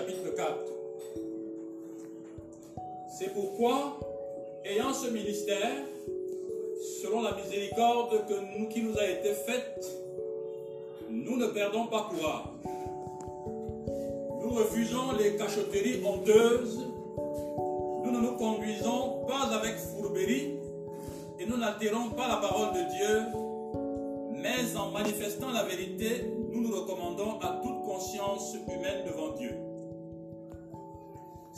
[0.00, 0.54] chapitre 4.
[3.18, 4.00] C'est pourquoi,
[4.64, 5.84] ayant ce ministère,
[7.02, 8.24] selon la miséricorde
[8.70, 9.86] qui nous a été faite,
[11.10, 12.44] nous ne perdons pas courage.
[14.42, 16.78] Nous refusons les cachotteries honteuses.
[18.02, 20.54] Nous ne nous conduisons pas avec fourberie
[21.38, 23.22] et nous n'altérons pas la parole de Dieu,
[24.30, 29.69] mais en manifestant la vérité, nous nous recommandons à toute conscience humaine devant Dieu.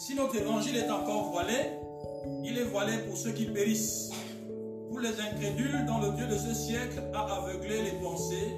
[0.05, 1.55] Si notre évangile est encore voilé,
[2.43, 4.11] il est voilé pour ceux qui périssent,
[4.89, 8.57] pour les incrédules dont le Dieu de ce siècle a aveuglé les pensées,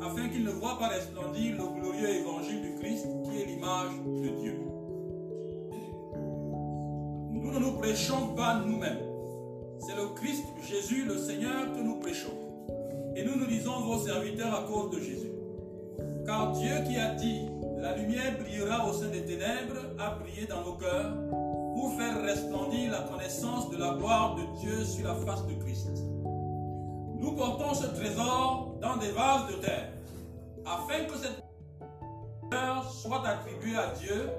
[0.00, 4.40] afin qu'ils ne voient pas resplendir le glorieux évangile du Christ qui est l'image de
[4.40, 4.58] Dieu.
[7.30, 9.02] Nous ne nous prêchons pas nous-mêmes.
[9.80, 12.32] C'est le Christ Jésus, le Seigneur, que nous prêchons.
[13.14, 15.32] Et nous nous disons vos serviteurs à cause de Jésus.
[16.24, 17.42] Car Dieu qui a dit,
[17.76, 21.12] la lumière brillera au sein des ténèbres, a brillé dans nos cœurs
[21.74, 25.90] pour faire resplendir la connaissance de la gloire de Dieu sur la face de Christ.
[27.18, 29.88] Nous portons ce trésor dans des vases de terre,
[30.64, 31.42] afin que cette
[32.50, 34.30] terre soit attribuée à Dieu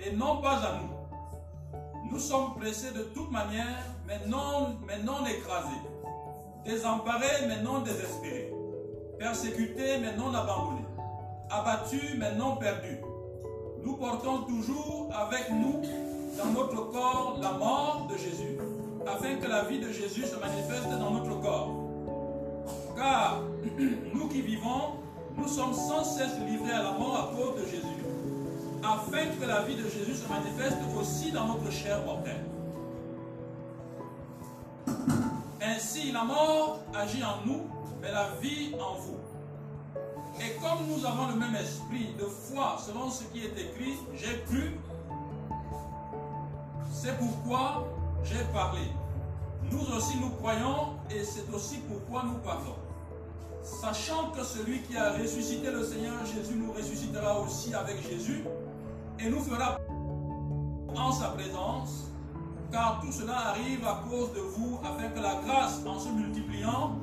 [0.00, 2.10] et non pas à nous.
[2.10, 5.82] Nous sommes pressés de toute manière, mais non, mais non écrasés,
[6.64, 8.52] désemparés, mais non désespérés,
[9.18, 10.85] persécutés, mais non abandonnés,
[11.50, 13.00] abattus, mais non perdus.
[13.82, 15.82] Nous portons toujours avec nous
[16.36, 18.58] dans notre corps la mort de Jésus,
[19.06, 21.70] afin que la vie de Jésus se manifeste dans notre corps.
[22.96, 23.42] Car
[24.14, 24.96] nous qui vivons,
[25.36, 28.04] nous sommes sans cesse livrés à la mort à cause de Jésus,
[28.82, 32.44] afin que la vie de Jésus se manifeste aussi dans notre chair mortelle.
[35.60, 37.62] Ainsi, la mort agit en nous,
[38.00, 39.25] mais la vie en vous.
[40.40, 44.42] Et comme nous avons le même esprit de foi selon ce qui est écrit, j'ai
[44.42, 44.78] cru,
[46.92, 47.86] c'est pourquoi
[48.24, 48.82] j'ai parlé.
[49.70, 52.76] Nous aussi nous croyons et c'est aussi pourquoi nous parlons.
[53.62, 58.44] Sachant que celui qui a ressuscité le Seigneur Jésus nous ressuscitera aussi avec Jésus
[59.18, 59.78] et nous fera
[60.94, 62.10] en sa présence,
[62.70, 66.96] car tout cela arrive à cause de vous, afin que la grâce, en se multipliant,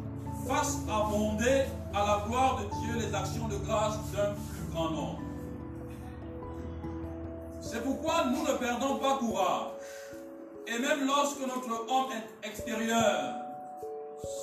[0.48, 5.20] fasse abonder à la gloire de Dieu les actions de grâce d'un plus grand nombre.
[7.62, 9.68] C'est pourquoi nous ne perdons pas courage.
[10.68, 12.12] Et même lorsque notre homme
[12.44, 13.36] extérieur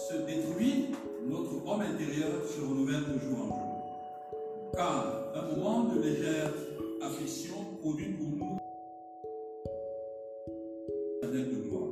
[0.08, 0.90] se détruit,
[1.26, 4.70] notre homme intérieur se renouvelle de jour en jour.
[4.74, 6.52] Car un moment de légère
[7.02, 8.60] affliction produit pour nous
[11.30, 11.90] de gloire.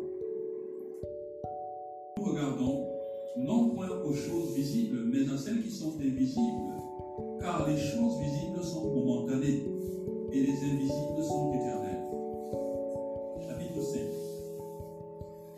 [2.16, 2.88] Nous regardons
[3.36, 4.47] non point aux choses
[5.26, 6.74] à celles qui sont invisibles.
[7.40, 9.64] Car les choses visibles sont momentanées
[10.32, 12.04] et les invisibles sont éternelles.
[13.46, 14.00] Chapitre 5.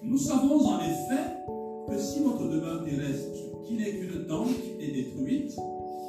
[0.03, 1.41] Nous savons en effet
[1.89, 4.49] que si notre demeure terrestre, qui n'est qu'une tente,
[4.81, 5.57] est détruite,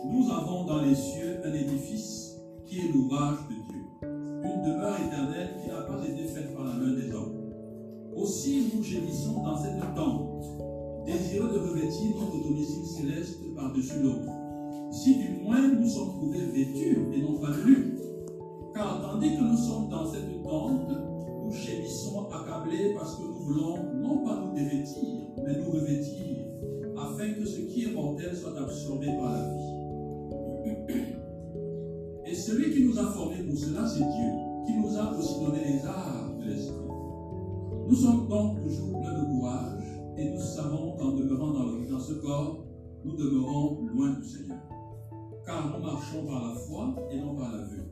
[0.05, 5.55] nous avons dans les cieux un édifice qui est l'ouvrage de Dieu, une demeure éternelle
[5.61, 7.51] qui n'a pas été faite par la main des hommes.
[8.15, 10.43] Aussi nous gémissons dans cette tente,
[11.05, 12.40] désireux de revêtir notre
[13.71, 14.31] par-dessus l'autre.
[14.91, 17.97] Si du moins nous sommes trouvés vêtus et non pas nus,
[18.73, 20.91] car tandis que nous sommes dans cette tente,
[21.43, 25.03] nous gémissons accablés parce que nous voulons non pas nous dévêtir,
[25.43, 26.45] mais nous revêtir,
[26.97, 29.71] afin que ce qui est mortel soit absorbé par la vie.
[32.25, 34.31] Et celui qui nous a formés pour cela, c'est Dieu,
[34.65, 36.75] qui nous a aussi donné les arts de l'esprit.
[37.87, 39.83] Nous sommes donc toujours pleins de courage
[40.17, 42.63] et nous savons qu'en demeurant dans, ce corps,
[43.03, 44.59] nous demeurons loin du Seigneur.
[45.45, 47.83] Car nous marchons par la foi et non par la vue.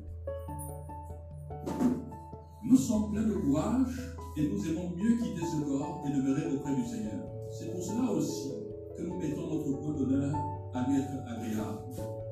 [2.64, 6.76] Nous sommes pleins de courage et nous aimons mieux quitter ce corps et demeurer auprès
[6.76, 7.26] du Seigneur.
[7.52, 8.52] C'est pour cela aussi
[8.96, 10.36] que nous mettons notre point d'honneur
[10.74, 11.80] à lui être agréable.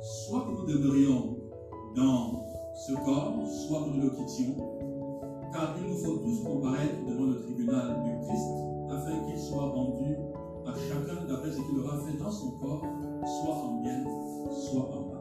[0.02, 1.38] Soit que nous demeurions
[1.96, 2.44] dans
[2.86, 4.56] ce corps, soit que nous le quittions,
[5.52, 10.16] car il nous faut tous comparaître devant le tribunal du Christ afin qu'il soit rendu
[10.68, 12.86] à chacun d'après ce qu'il aura fait dans son corps,
[13.24, 14.04] soit en bien,
[14.52, 15.18] soit en mal.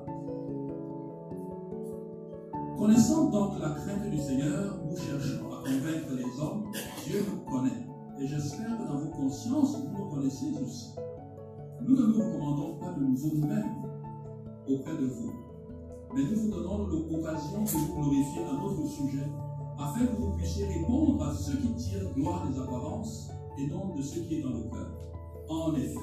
[2.77, 6.71] Connaissant donc la crainte du Seigneur, nous cherchons à convaincre les hommes,
[7.07, 7.87] Dieu nous connaît.
[8.19, 10.95] Et j'espère que dans vos consciences, vous nous connaissez aussi.
[11.83, 13.75] Nous ne nous recommandons pas de nous-mêmes
[14.69, 15.33] auprès de vous,
[16.15, 19.27] mais nous vous donnons l'occasion de vous glorifier à notre sujet,
[19.79, 24.03] afin que vous puissiez répondre à ceux qui tirent gloire des apparences et non de
[24.03, 24.96] ce qui est dans le cœur.
[25.49, 25.95] En effet,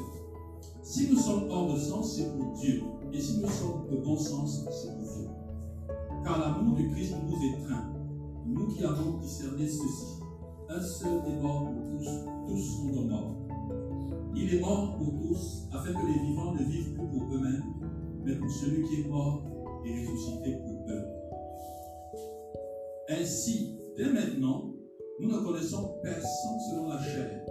[0.81, 2.81] si nous sommes hors de sens, c'est pour Dieu,
[3.12, 5.30] et si nous sommes de bon sens, c'est pour vous.
[6.24, 7.94] Car l'amour du Christ nous étreint,
[8.45, 10.22] nous qui avons discerné ceci.
[10.69, 12.10] Un seul est mort pour tous,
[12.48, 13.36] tous sont morts.
[14.36, 17.63] Il est mort pour tous, afin que les vivants ne vivent plus pour eux-mêmes,
[18.24, 19.44] mais pour celui qui est mort
[19.86, 21.04] et ressuscité pour eux.
[23.10, 24.72] Ainsi, dès maintenant,
[25.19, 27.46] nous ne connaissons personne selon la chair.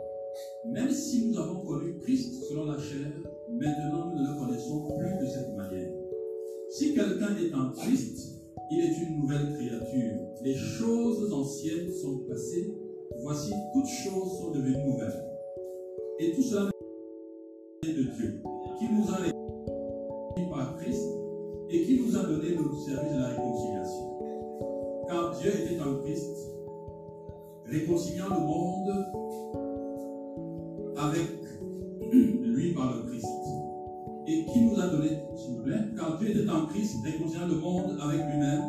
[0.64, 3.10] Même si nous avons connu Christ selon la chair,
[3.50, 5.90] maintenant nous ne le connaissons plus de cette manière.
[6.70, 8.32] Si quelqu'un est en Christ,
[8.70, 10.18] il est une nouvelle créature.
[10.42, 12.72] Les choses anciennes sont passées.
[13.22, 15.24] Voici, toutes choses sont devenues nouvelles.
[16.20, 16.70] Et tout cela
[17.82, 18.40] est de Dieu,
[18.78, 21.08] qui nous a réunis par Christ
[21.70, 25.06] et qui nous a donné le service de la réconciliation.
[25.08, 26.36] Car Dieu était en Christ,
[27.66, 29.61] réconciliant le monde
[31.02, 31.28] avec
[32.10, 33.26] lui par le Christ.
[34.26, 37.56] Et qui nous a donné, s'il vous plaît, car Dieu était en Christ, réconciliant le
[37.56, 38.62] monde avec lui-même,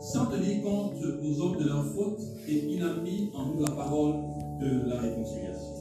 [0.00, 3.70] sans tenir compte aux hommes de leurs fautes, et il a mis en nous la
[3.70, 4.14] parole
[4.60, 5.74] de la réconciliation.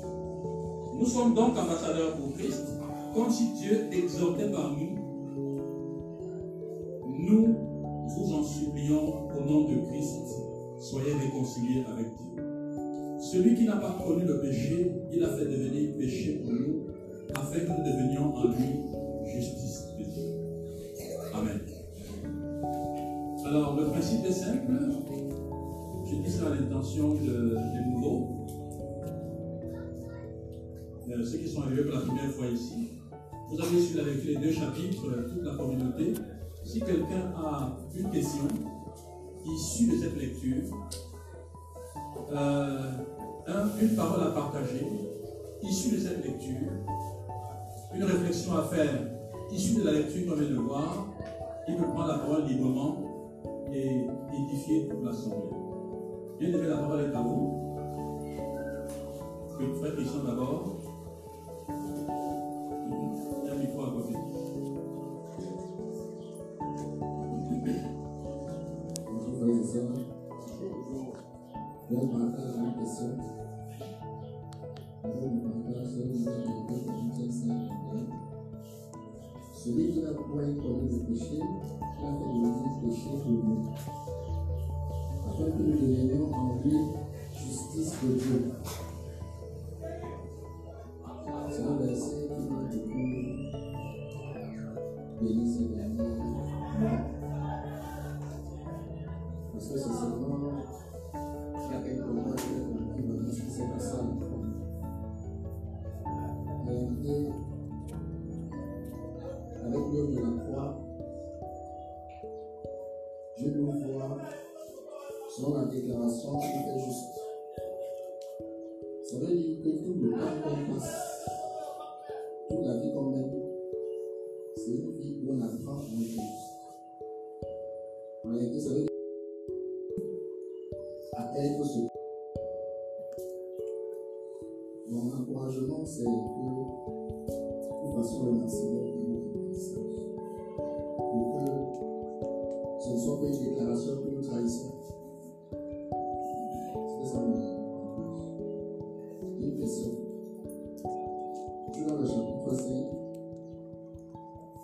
[0.99, 2.77] Nous sommes donc ambassadeurs pour Christ,
[3.15, 4.97] comme si Dieu exhortait par nous.
[7.07, 7.55] Nous
[8.07, 10.35] vous en supplions au nom de Christ,
[10.79, 12.48] soyez réconciliés avec Dieu.
[13.31, 16.87] Celui qui n'a pas connu le péché, il a fait devenir péché pour nous,
[17.35, 20.23] afin que nous devenions en lui justice de Dieu.
[21.35, 21.59] Amen.
[23.45, 24.71] Alors, le principe est simple.
[26.09, 28.47] Je dis ça à l'intention de, des nouveaux.
[31.11, 32.89] Euh, ceux qui sont arrivés pour la première fois ici.
[33.51, 36.13] Vous avez su avec les deux chapitres, euh, toute la communauté.
[36.63, 38.47] Si quelqu'un a une question
[39.45, 40.63] issue de cette lecture,
[42.31, 42.91] euh,
[43.49, 44.85] un- une parole à partager,
[45.61, 46.71] issue de cette lecture,
[47.95, 48.93] une réflexion à faire,
[49.51, 51.07] issue de la lecture qu'on vient de voir,
[51.67, 52.97] il peut prendre la parole librement
[53.73, 55.49] et édifier toute l'assemblée.
[56.39, 57.55] Bien aimé, la parole est à vous.
[59.79, 60.77] Frère Christian d'abord.
[63.51, 64.13] Un à.
[71.91, 72.28] Bonjour frères
[79.55, 83.61] Celui qui n'a point connu le péché, il a fait devenir péché pour nous.
[85.29, 86.77] Afin que nous devenions en lui
[87.33, 88.39] justice de Dieu.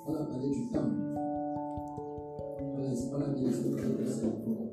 [0.08, 0.92] On a parlé du temps.
[2.60, 4.65] On a, on a bien que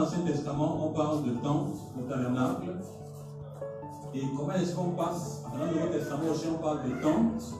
[0.00, 2.70] l'Ancien Testament, on parle de tente, de tabernacle.
[4.14, 7.54] Et comment est-ce qu'on passe Dans le Nouveau Testament aussi, on parle de tente,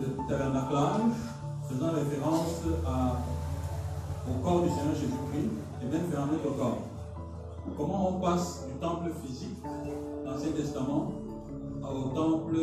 [0.00, 1.00] de tabernaclage,
[1.68, 2.62] faisant référence
[4.28, 5.50] au corps du Seigneur Jésus-Christ
[5.82, 6.78] et même un autre corps.
[7.76, 9.58] Comment on passe du temple physique,
[10.24, 11.12] l'Ancien Testament,
[11.82, 12.56] au temple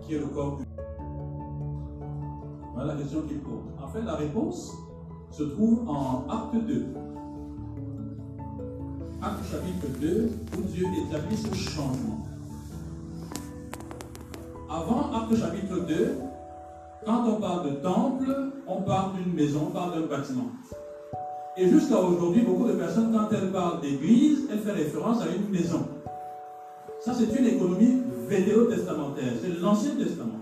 [0.00, 0.64] qui est le corps du
[2.74, 3.64] Voilà la question qu'il pose.
[3.82, 4.72] En fait, la réponse
[5.30, 7.13] se trouve en Acte 2.
[9.24, 12.26] Acte chapitre 2, où Dieu établit ce changement.
[14.70, 16.14] Avant Acte chapitre 2,
[17.06, 20.48] quand on parle de temple, on parle d'une maison, on parle d'un bâtiment.
[21.56, 25.48] Et jusqu'à aujourd'hui, beaucoup de personnes, quand elles parlent d'église, elles font référence à une
[25.48, 25.88] maison.
[27.00, 29.32] Ça, c'est une économie vétéro-testamentaire.
[29.40, 30.40] C'est l'Ancien Testament.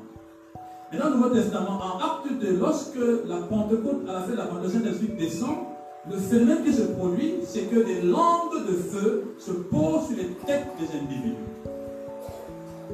[0.93, 2.99] Et dans le Nouveau Testament, en acte 2, lorsque
[3.29, 5.72] la Pentecôte, à la fin de la Pentecôte, Saint-Esprit descend,
[6.11, 10.31] le phénomène qui se produit, c'est que des langues de feu se posent sur les
[10.47, 11.37] têtes des individus.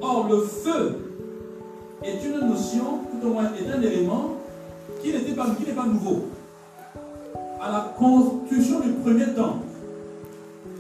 [0.00, 0.98] Or, le feu
[2.02, 4.36] est une notion, tout au moins est un élément
[5.02, 6.26] qui pas, pas nouveau.
[7.60, 9.64] À la construction du premier temple,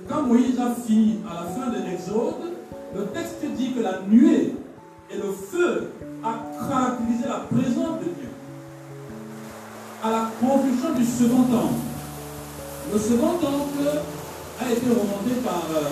[0.08, 2.52] quand Moïse a fini à la fin de l'Exode,
[2.94, 4.54] le texte dit que la nuée
[5.10, 5.90] et le feu
[6.22, 6.34] a
[6.68, 8.28] caractérisé la présence de Dieu.
[10.02, 11.87] À la construction du second temple,
[12.92, 13.84] le second temple
[14.60, 15.88] a été remonté par euh,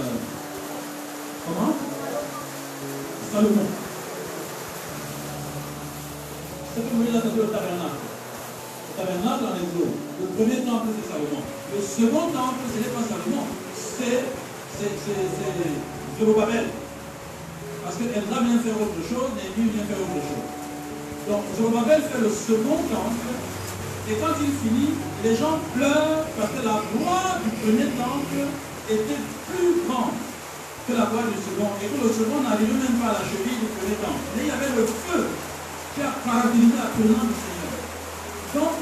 [1.47, 1.75] comment?
[3.33, 3.69] Salomon.
[6.75, 8.01] C'est que Moïse a fait le tabernacle.
[8.89, 9.95] Le tabernacle en Exode.
[10.21, 11.43] Le premier temple, c'est Salomon.
[11.75, 13.45] Le second temple, ce n'est pas Salomon,
[13.77, 14.25] c'est
[16.19, 16.67] Zerobabel.
[17.85, 20.47] Parce qu'elle va bien faire autre chose, Néhémie vient faire autre chose.
[21.29, 23.31] Donc Zorobabel fait le second temple,
[24.07, 24.95] et quand il finit,
[25.25, 28.47] les gens pleurent parce que la gloire du premier temple
[28.87, 30.15] était plus grande
[30.87, 33.59] que la gloire du second, et que le second n'arrivait même pas à la cheville
[33.59, 34.23] du premier temple.
[34.39, 37.75] Mais il y avait le feu qui a caractérisé la présence du Seigneur.
[38.55, 38.75] Donc,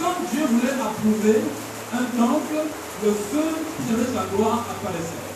[0.00, 1.44] quand Dieu voulait approuver
[1.92, 2.56] un temple,
[3.04, 5.28] le feu qui avait sa gloire apparaissait.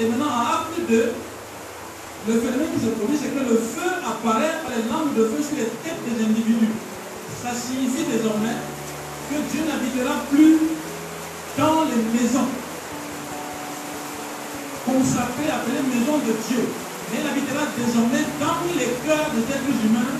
[0.00, 4.64] Et maintenant, à acte 2, le phénomène qui se produit, c'est que le feu apparaît
[4.64, 6.72] par les lampes de feu sur les têtes des individus.
[7.44, 8.56] Ça signifie désormais
[9.28, 10.56] que Dieu n'habitera plus
[11.58, 12.48] dans les maisons
[14.86, 16.64] consacrées, appelées maisons de Dieu.
[17.12, 20.16] Mais il habitera désormais dans les cœurs des êtres humains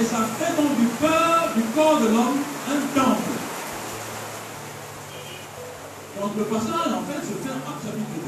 [0.00, 3.38] et ça fait donc du cœur, du corps de l'homme, un temple.
[6.20, 8.18] Donc le passage, en fait, se fait en chapitre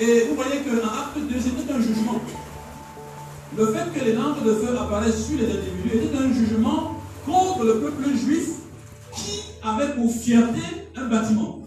[0.00, 0.04] 2.
[0.04, 2.20] Et vous voyez qu'en acte 2, c'était un jugement.
[3.56, 7.64] Le fait que les lampes de feu apparaissent sur les individus était un jugement contre
[7.64, 8.48] le peuple juif
[9.14, 10.60] qui avait pour fierté
[10.96, 11.60] un bâtiment.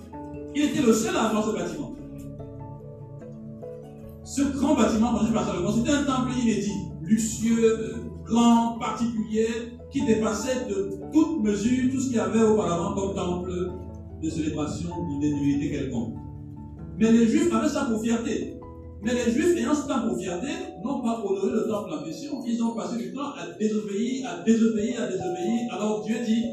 [0.53, 1.93] Il était le seul à avoir ce bâtiment.
[4.25, 9.47] Ce grand bâtiment construit par Salomon, c'était un temple inédit, luxueux, grand, particulier,
[9.89, 13.71] qui dépassait de toute mesure tout ce qu'il y avait auparavant comme temple
[14.21, 16.15] de célébration d'une divinité quelconque.
[16.99, 18.56] Mais les Juifs avaient ça pour fierté.
[19.01, 20.47] Mais les Juifs, ayant ça pour fierté,
[20.83, 22.43] n'ont pas honoré le temple en question.
[22.45, 25.73] Ils ont passé du temps à désobéir, à désobéir, à désobéir.
[25.73, 26.45] Alors Dieu dit,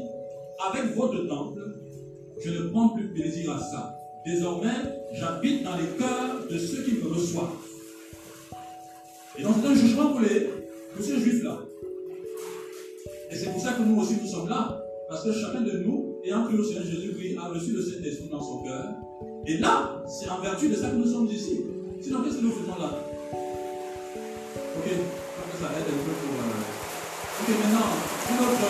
[0.69, 1.61] avec votre temple,
[2.43, 3.95] je ne prends plus plaisir à ça.
[4.25, 4.75] Désormais,
[5.13, 7.49] j'habite dans les cœurs de ceux qui me reçoivent.
[9.37, 10.49] Et donc c'est un jugement pour, les,
[10.95, 11.59] pour ces juifs-là.
[13.31, 14.81] Et c'est pour ça que nous aussi nous sommes là.
[15.09, 18.41] Parce que chacun de nous, ayant cru au Seigneur Jésus-Christ, a reçu le Saint-Esprit dans
[18.41, 18.93] son cœur.
[19.45, 21.59] Et là, c'est en vertu de ça que nous sommes ici.
[22.05, 22.85] Sinon, qu'est-ce que nous faisons là
[24.77, 26.35] Ok, que ça aide un peu pour.
[26.37, 26.61] Euh...
[27.41, 27.89] Ok, maintenant,
[28.29, 28.69] une autre.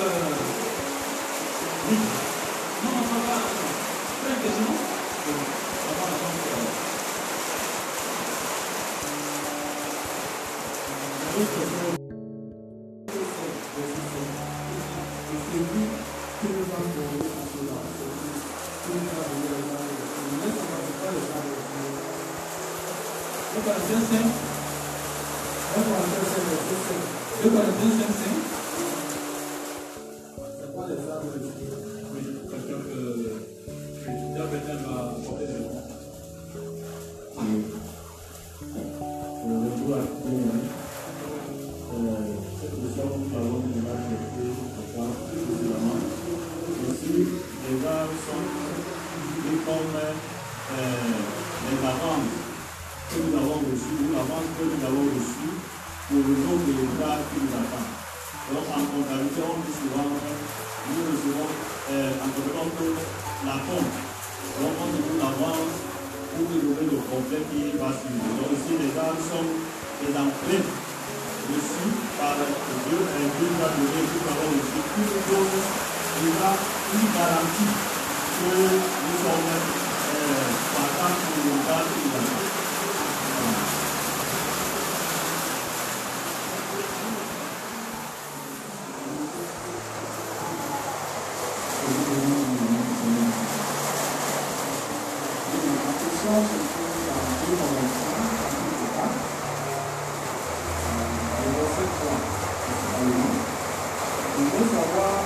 [104.37, 105.23] Je veux savoir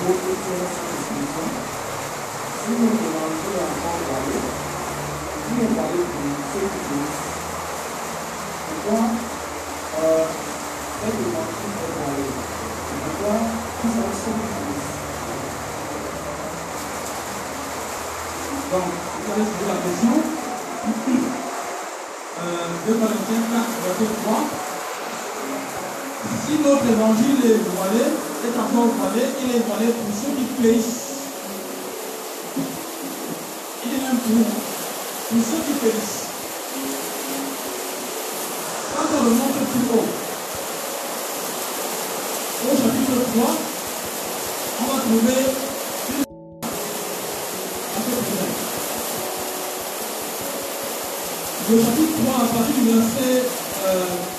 [0.00, 1.02] beauté est cette
[2.56, 4.40] Si nous demandons encore parler,
[5.44, 7.20] si nous parlons de ceux qui disent,
[8.66, 9.02] pourquoi
[10.00, 10.24] euh,
[12.00, 12.30] parler
[13.04, 14.88] Pourquoi qui disent
[18.72, 20.16] Donc, vous poser la question.
[22.38, 24.65] Euh, 2 Corinthiens 4, verset 3.
[26.46, 28.04] Si notre évangile est voilé,
[28.46, 31.26] est encore voilé, il est voilé pour ceux qui périssent.
[33.84, 36.26] Il est même pour, pour ceux qui périssent.
[38.94, 40.06] Quand on le montre plus haut,
[42.62, 43.56] au chapitre 3,
[44.78, 45.42] on va trouver
[46.10, 46.24] une.
[51.68, 53.42] Le chapitre 3, à partir du verset
[53.84, 54.35] euh,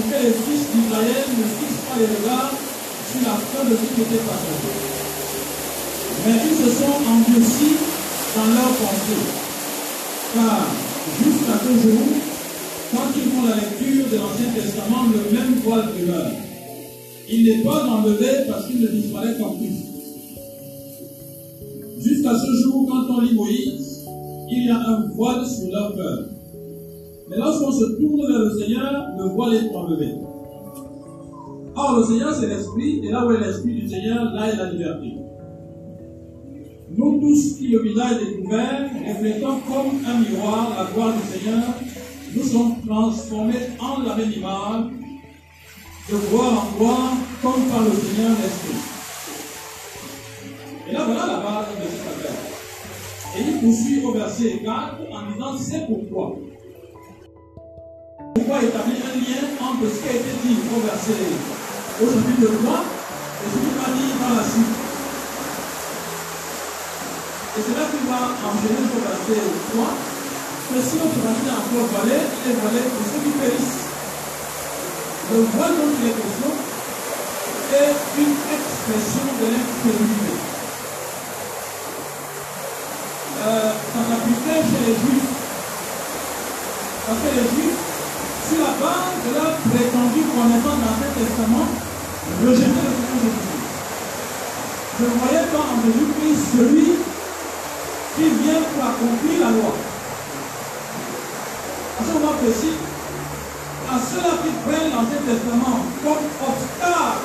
[0.00, 2.54] pour que les fils d'Israël ne fixent pas les regards
[3.10, 4.52] sur la fin de ce qui était passé.
[6.24, 7.76] Mais ils se sont endurcis
[8.36, 9.24] dans leur pensée.
[10.34, 10.68] Car
[11.18, 12.06] jusqu'à ce jour,
[12.92, 16.30] quand ils font la lecture de l'Ancien Testament, le même voile demeure.
[17.28, 19.84] Il n'est pas enlevé parce qu'il ne disparaît qu'en plus.
[22.00, 24.04] Jusqu'à ce jour, quand on lit Moïse,
[24.50, 26.24] il y a un voile sur leur cœur.
[27.30, 30.14] Mais lorsqu'on se tourne vers le Seigneur, le voile est enlevé.
[31.76, 34.72] Or, le Seigneur, c'est l'Esprit, et là où est l'Esprit du Seigneur, là est la
[34.72, 35.14] liberté.
[36.90, 41.62] Nous tous qui le visage est découvert, reflétant comme un miroir la gloire du Seigneur,
[42.34, 44.90] nous sommes transformés en la même image,
[46.10, 47.12] de gloire en gloire,
[47.42, 48.80] comme par le Seigneur l'Esprit.
[50.88, 52.40] Et là, voilà la base de cette affaire.
[53.36, 56.36] Et il poursuit au verset 4 en disant c'est pourquoi?
[58.50, 61.22] Pourquoi établir un lien entre ce qui a été dit au verset
[62.02, 64.74] au chapitre 3 et ce qui va dit dans la suite.
[67.54, 69.38] Et c'est là qu'il va enchaîner au verset
[69.70, 69.86] 3
[70.66, 73.86] que si notre racine est encore voilé, il est voilé pour ceux qui périssent.
[75.30, 80.34] Le voile dont il est question est une expression de l'incrédulité.
[83.46, 85.30] Euh, ça s'appliquait chez les Juifs.
[87.06, 87.89] Parce que les Juifs,
[88.50, 91.70] sur la base de leur prétendue connaissance l'Ancien Testament,
[92.42, 93.70] rejetaient le Seigneur Jésus-Christ.
[94.98, 96.90] Je ne voyais pas en Jésus-Christ celui
[98.18, 99.72] qui vient pour accomplir la loi.
[101.94, 102.74] À ce moment précis,
[103.86, 107.22] à ceux-là qui prennent l'Ancien Testament comme obstacle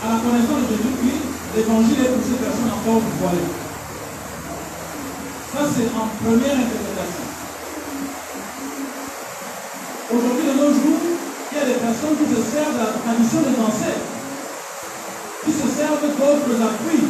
[0.00, 1.24] à la connaissance de Jésus-Christ,
[1.56, 3.52] l'évangile est pour ces personnes encore voilées.
[5.52, 7.25] Ça, c'est en première interprétation.
[10.16, 11.04] Aujourd'hui, de nos jours,
[11.52, 14.08] il y a des personnes qui se servent de la tradition des ancêtres,
[15.44, 17.04] qui se servent d'autres appuis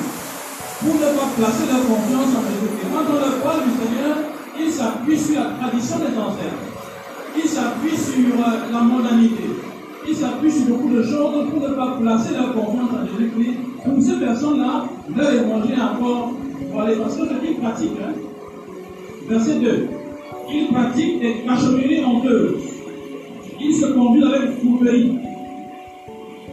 [0.82, 2.90] pour ne pas placer leur confiance en Jésus-Christ.
[2.90, 4.16] Quand on parle du Seigneur,
[4.58, 6.66] ils s'appuient sur la tradition des ancêtres.
[7.38, 9.54] Ils s'appuient sur euh, la modernité.
[10.08, 13.58] Ils s'appuient sur beaucoup de choses pour ne pas placer leur confiance en Jésus-Christ.
[13.84, 16.32] Pour ces personnes-là, leur évangile encore
[16.72, 18.02] voilà, parce que ce qu'ils pratiquent.
[18.02, 18.18] Hein.
[19.28, 19.88] Verset 2.
[20.50, 22.75] Ils pratiquent des cacheries honteuses.
[23.68, 25.12] Ils se conduisent avec fourberie.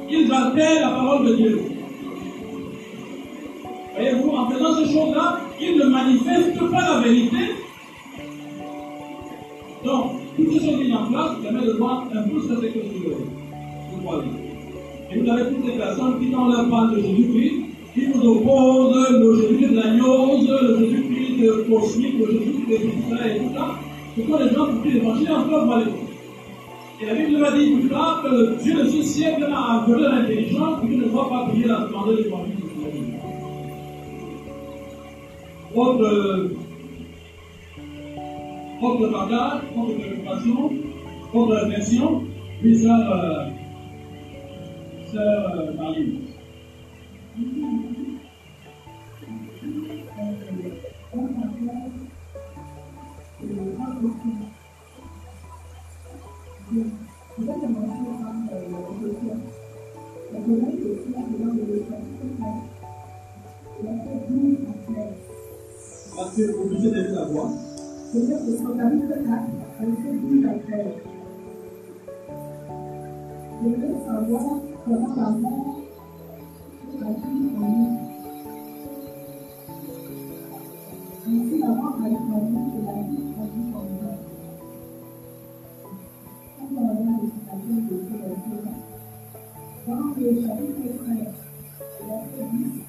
[0.09, 1.61] Ils altèrent la parole de Dieu.
[3.93, 7.37] Voyez-vous, en faisant ces choses-là, ils ne manifestent pas la vérité.
[9.85, 12.67] Donc, toutes ces choses mises en place permettent de voir un peu ce que c'est
[12.69, 14.31] que vous voyez.
[15.11, 17.53] Et vous avez toutes ces personnes qui, on leur parle de Jésus-Christ,
[17.93, 23.37] qui vous opposent le Jésus de la gnose, le Jésus-Christ cosmique, le Jésus-Christ de et
[23.37, 23.75] tout ça.
[24.17, 25.85] Ce sont les gens pour qui l'évangile est encore valé.
[27.03, 30.03] Et la Bible nous dit plus tard que le Dieu de ce siècle a aveuglé
[30.03, 32.55] l'intelligence et qu'il ne doit pas payer la demande de l'évangile.
[35.75, 36.49] Autre,
[38.81, 40.71] autre bagage, autre préoccupation,
[41.33, 42.23] autre réflexion,
[42.63, 43.49] oui, sœur, euh,
[45.11, 46.19] sœur euh, Marie.
[53.41, 54.52] Parce
[66.35, 67.47] que vous obligé la.
[73.61, 74.45] Je veux savoir
[74.85, 75.79] comment la mort
[77.01, 77.99] agit en nous.
[81.25, 84.02] Ainsi, la mort nous et la vie agit en nous.
[87.63, 87.71] 13,
[92.05, 92.83] verset 10,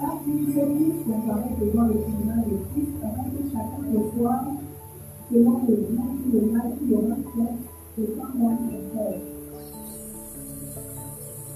[0.00, 4.50] Quand une seule comparaît devant le tribunal de Christ, afin que chacun reçoive
[5.30, 9.20] selon le bien ou le mal qu'il aura fait, et sans moi son frère.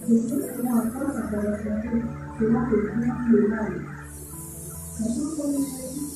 [0.09, 2.05] Je sais comment encore ça correspondait
[2.39, 3.73] selon le bien ou le mal.
[4.93, 6.16] Sachant qu'on est avec les deux,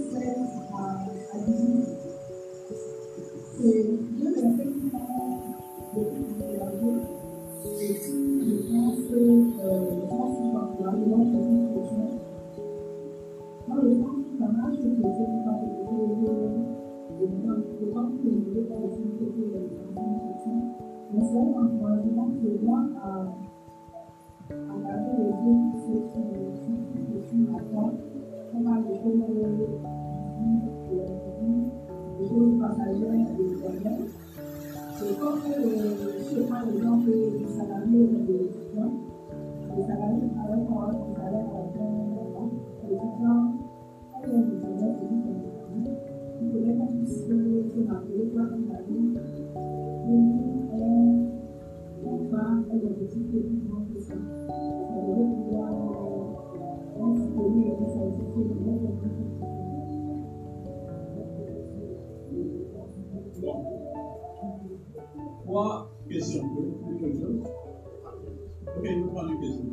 [38.27, 38.91] l'étudiant.
[39.75, 42.51] Le salarié travaille pour un à 20 ans.
[42.89, 43.50] L'étudiant,
[65.45, 66.43] Trois questions.
[68.77, 69.65] Ok, je vous prends une question.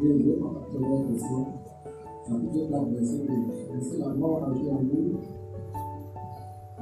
[0.00, 1.61] Oui, je vais prendre la première question.
[2.32, 5.20] Être la version de la mort agit en nous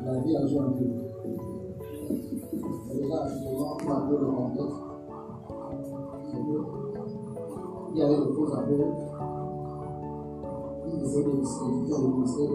[0.04, 0.94] La vie agit en nous.
[3.08, 4.80] Là, justement, pour un peu le contexte,
[6.30, 6.38] c'est
[7.92, 9.10] il y avait des faux apôtres
[10.84, 12.08] qui essayaient de discréditer le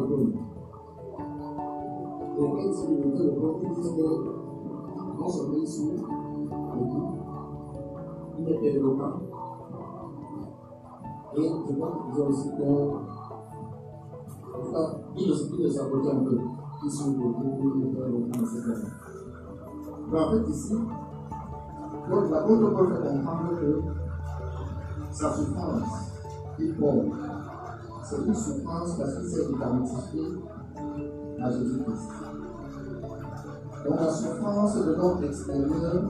[0.08, 0.34] de.
[2.32, 2.96] Et quand ils se le
[3.62, 4.46] ils disaient que
[5.62, 5.96] ils sont.
[11.38, 12.64] Et je crois qu'il disait aussi que,
[14.54, 14.60] en
[15.16, 16.40] tout de saboter un peu,
[16.84, 18.62] ils sont pas éloquent, etc.
[20.12, 20.76] Mais en fait, ici,
[22.10, 23.82] donc l'apôtre Paul fait comprendre que
[25.12, 26.12] sa souffrance,
[26.60, 27.06] il porte,
[28.04, 30.22] c'est une souffrance parce qu'il s'est identifié
[31.42, 32.12] à Jésus-Christ.
[33.86, 36.04] Donc la souffrance de l'homme extérieur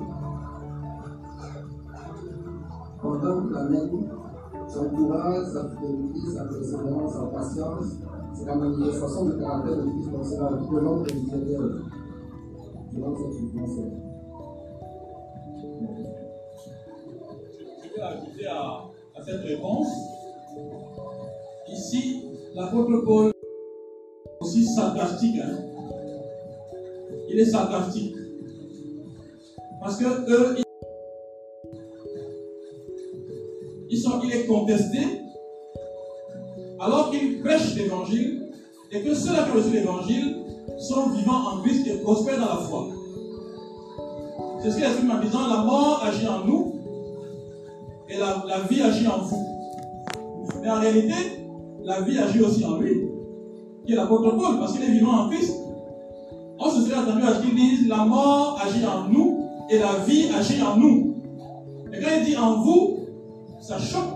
[3.51, 4.09] la même,
[4.67, 7.85] son courage, sa fidélité, sa persévérance, sa patience,
[8.33, 11.69] c'est la manifestation du caractère de Christ, c'est la vie de l'homme intérieur.
[12.91, 13.83] Durant cette souffrance-là.
[17.83, 18.85] Je vais ajouter à,
[19.17, 19.87] à cette réponse.
[21.69, 22.23] Ici,
[22.55, 23.33] l'apôtre Paul est
[24.39, 25.37] aussi sarcastique.
[25.43, 25.57] hein.
[27.29, 28.15] Il est sarcastique.
[29.81, 30.64] Parce que eux, ils,
[34.05, 34.99] ils sont, il est contesté
[36.79, 38.51] alors qu'il prêche l'évangile
[38.91, 40.35] et que ceux-là qui ont reçu l'évangile
[40.77, 42.87] sont vivants en Christ et prospèrent dans la foi.
[44.61, 46.75] C'est ce qu'il exprime en disant la mort agit en nous
[48.09, 49.45] et la, la vie agit en vous.
[50.61, 51.13] Mais en réalité,
[51.83, 53.07] la vie agit aussi en lui,
[53.85, 55.53] qui est l'apôtre Paul, parce qu'il est vivant en Christ.
[56.59, 59.95] On se serait attendu à ce qu'il dise la mort agit en nous et la
[60.05, 61.15] vie agit en nous.
[61.93, 63.04] Et quand il dit en vous,
[63.65, 64.13] ça choque.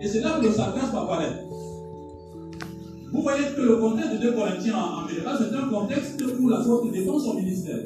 [0.00, 1.38] Et c'est là que le sacrifice va apparaître.
[3.12, 6.62] Vous voyez que le contexte de 2 Corinthiens en, général, c'est un contexte où la
[6.62, 7.78] force défend son ministère.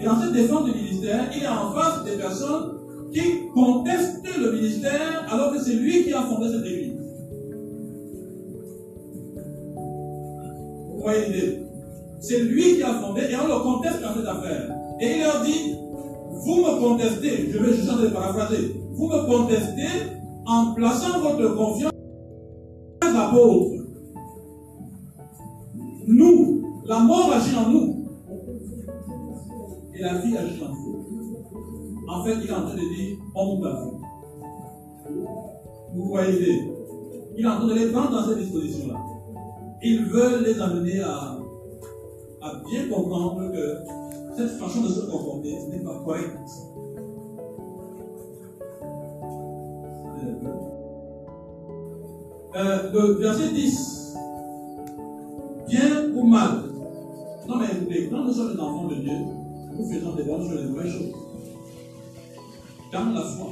[0.00, 2.78] Et dans cette défense du ministère, il a en face des personnes
[3.12, 3.22] qui
[3.54, 6.94] contestent le ministère alors que c'est lui qui a fondé cette église.
[10.94, 11.62] Vous voyez l'idée?
[12.20, 14.74] C'est lui qui a fondé et on le conteste dans cette affaire.
[15.00, 15.74] Et il leur dit,
[16.30, 20.10] vous me contestez, je vais juste paraphraser, vous me contestez
[20.44, 21.92] en plaçant votre confiance
[23.00, 23.84] dans les apôtres.
[26.08, 27.94] Nous, la mort agit en nous.
[29.94, 31.06] Et la vie agit en vous.
[32.08, 34.00] En fait, il est en train de dire, on à vous.
[35.94, 36.64] Vous voyez,
[37.36, 38.98] il est en train de les prendre dans cette disposition-là.
[39.80, 41.38] Il veut les amener à,
[42.42, 46.36] à bien comprendre que cette façon de se comporter n'est pas correcte.
[52.56, 54.14] Euh, le verset 10.
[55.68, 56.62] Bien ou mal?
[57.46, 59.12] Non, mais écoutez, quand nous sommes des enfants de Dieu,
[59.76, 61.12] nous faisons des bonnes choses, des vraies choses.
[62.92, 63.48] Dans la foi.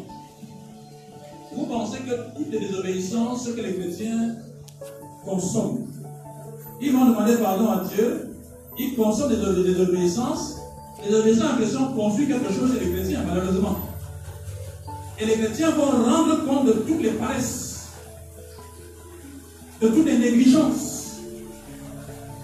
[1.55, 4.37] Vous pensez que toutes les désobéissances que les chrétiens
[5.25, 5.87] consomment,
[6.81, 8.37] ils vont demander pardon à Dieu,
[8.79, 10.57] ils consomment des, désobéissances,
[11.03, 13.77] les désobéissances en question construisent quelque chose chez les chrétiens, malheureusement.
[15.19, 17.89] Et les chrétiens vont rendre compte de toutes les paresses,
[19.81, 21.21] de toutes les négligences.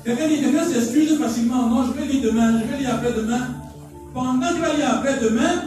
[0.05, 3.49] Quelqu'un dit, quelqu'un s'excuse facilement, non, je vais lire demain, je vais lire après-demain.
[4.15, 5.65] Pendant qu'il va lire après-demain,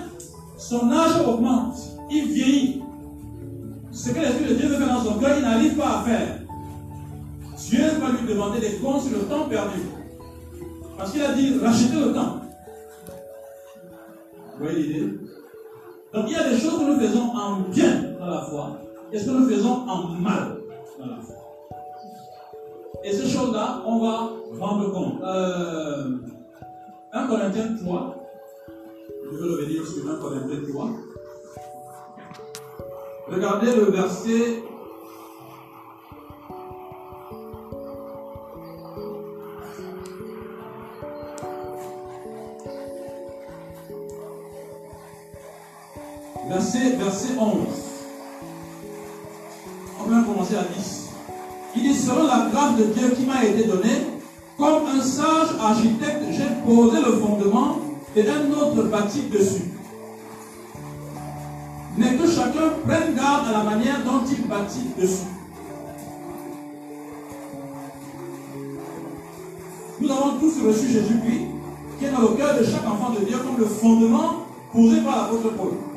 [0.58, 1.78] son âge augmente,
[2.12, 2.82] il vieillit.
[3.92, 6.40] Ce que l'Esprit de Dieu veut faire dans son cœur, il n'arrive pas à faire.
[7.58, 9.80] Dieu va lui demander des comptes sur le temps perdu.
[10.98, 12.42] Parce qu'il a dit, rachetez le temps.
[14.58, 15.25] Vous voyez l'idée?
[16.16, 18.78] Donc il y a des choses que nous faisons en bien dans la foi
[19.12, 20.58] et ce que nous faisons en mal
[20.98, 21.36] dans la foi.
[23.04, 25.22] Et ces choses-là, on va rendre compte.
[25.24, 26.12] Euh,
[27.12, 28.16] 1 Corinthiens 3,
[29.32, 30.90] je vais revenir sur 1 Corinthiens 3.
[33.28, 34.64] Regardez le verset
[46.92, 47.68] verset, verset 11.
[50.00, 51.10] On va commencer à 10.
[51.76, 54.08] Il dit, selon la grâce de Dieu qui m'a été donnée,
[54.58, 57.78] comme un sage architecte, j'ai posé le fondement
[58.16, 59.72] et un autre bâti dessus.
[61.98, 65.28] Mais que chacun prenne garde à la manière dont il bâtit dessus.
[70.00, 71.48] Nous avons tous reçu Jésus-Christ,
[71.98, 75.24] qui est dans le cœur de chaque enfant de Dieu comme le fondement posé par
[75.24, 75.95] l'apôtre Paul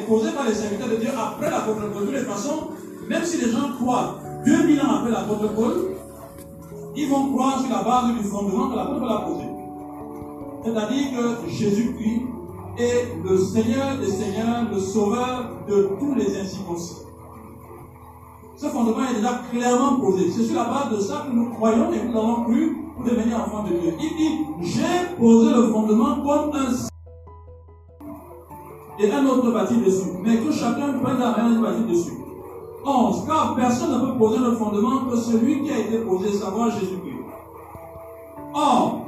[0.00, 2.02] posé par les serviteurs de Dieu après l'apôtre Paul.
[2.02, 2.68] De toutes les façons,
[3.08, 5.90] même si les gens croient 2000 ans après l'apôtre Paul,
[6.96, 9.44] ils vont croire sur la base du fondement que l'apôtre Paul a posé.
[10.64, 12.22] C'est-à-dire que Jésus-Christ
[12.78, 16.96] est le Seigneur des Seigneurs, le Sauveur de tous les incirconcis.
[18.56, 20.30] Ce fondement est déjà clairement posé.
[20.30, 23.04] C'est sur la base de ça que nous croyons et que nous avons cru pour
[23.04, 23.94] devenir enfants de Dieu.
[24.00, 26.91] Il dit, j'ai posé le fondement comme un
[28.98, 30.10] et un autre bâti dessus.
[30.22, 32.18] Mais que chacun prenne la main bâti dessus.
[32.84, 33.26] 11.
[33.26, 37.12] Car personne ne peut poser le fondement que celui qui a été posé, savoir Jésus-Christ.
[38.54, 39.02] Or,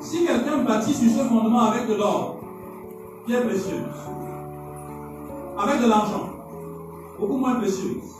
[0.00, 2.36] si quelqu'un bâtit sur ce fondement avec de l'or,
[3.26, 3.82] pierre précieuse,
[5.58, 6.30] avec de l'argent,
[7.18, 8.14] beaucoup moins précieuse,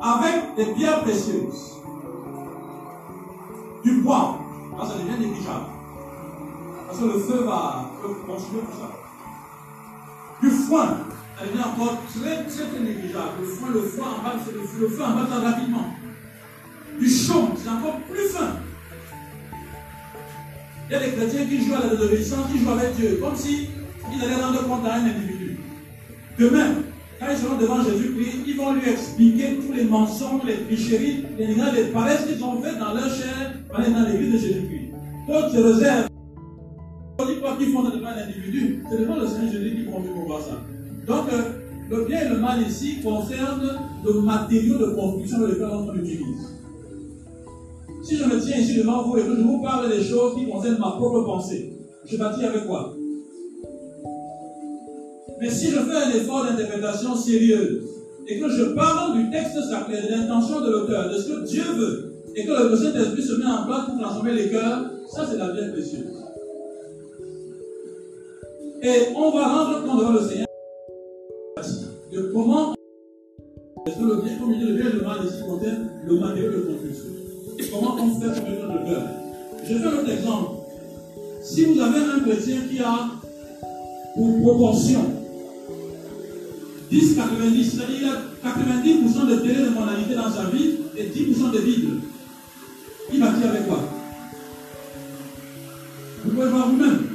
[0.00, 1.76] avec des pierres précieuses,
[3.82, 4.36] du bois,
[4.78, 5.66] ça devient négligeable.
[6.86, 7.90] Parce que le feu va
[8.26, 8.97] construire tout ça.
[10.42, 10.98] Du foin,
[11.36, 13.40] ça devient encore très, très, négligeable.
[13.40, 15.94] Le foin, le foin en bas, c'est le, feu en bas rapidement.
[16.98, 18.56] Du chaume, c'est encore plus fin.
[20.88, 23.36] Il y a des chrétiens qui jouent à la désobéissance, qui jouent avec Dieu, comme
[23.36, 23.68] si
[24.12, 25.58] ils allaient rendre compte à un individu.
[26.38, 26.74] Demain,
[27.20, 31.46] quand ils seront devant Jésus-Christ, ils vont lui expliquer tous les mensonges, les tricheries, les
[31.46, 34.92] les paresses qu'ils ont faites dans leur chair dans l'église de Jésus-Christ.
[35.26, 36.08] D'autres se réservent
[37.40, 40.40] pas qu'ils font devant un individu, c'est devant le Seigneur Jésus qui conduit pour voir
[40.40, 40.60] ça.
[41.06, 41.42] Donc, euh,
[41.90, 46.58] le bien et le mal ici concernent le matériau de construction lequel on utilise.
[48.02, 50.46] Si je me tiens ici devant vous et que je vous parle des choses qui
[50.46, 51.72] concernent ma propre pensée,
[52.04, 52.94] je bâtis avec quoi?
[55.40, 57.82] Mais si je fais un effort d'interprétation sérieuse
[58.26, 61.62] et que je parle du texte sacré, de l'intention de l'auteur, de ce que Dieu
[61.76, 65.38] veut, et que le Saint-Esprit se met en place pour transformer les cœurs, ça c'est
[65.38, 66.06] la vie précieuse.
[68.80, 70.46] Et on va rendre compte devant le Seigneur
[72.12, 72.74] de comment
[73.86, 76.60] est-ce que le bien, comme il dit, le bien le mal contient le matériau de
[76.60, 77.06] construction.
[77.72, 79.02] Comment on fait pour mettre le cœur.
[79.64, 80.50] Je fais un autre exemple.
[81.42, 83.08] Si vous avez un chrétien qui a
[84.14, 85.00] pour proportion
[86.92, 91.58] 10-90, c'est-à-dire il a 90% de télé de monalité dans sa vie et 10% de
[91.58, 91.96] Bible,
[93.12, 93.80] il bâtit avec quoi?
[96.24, 97.07] Vous pouvez voir vous-même.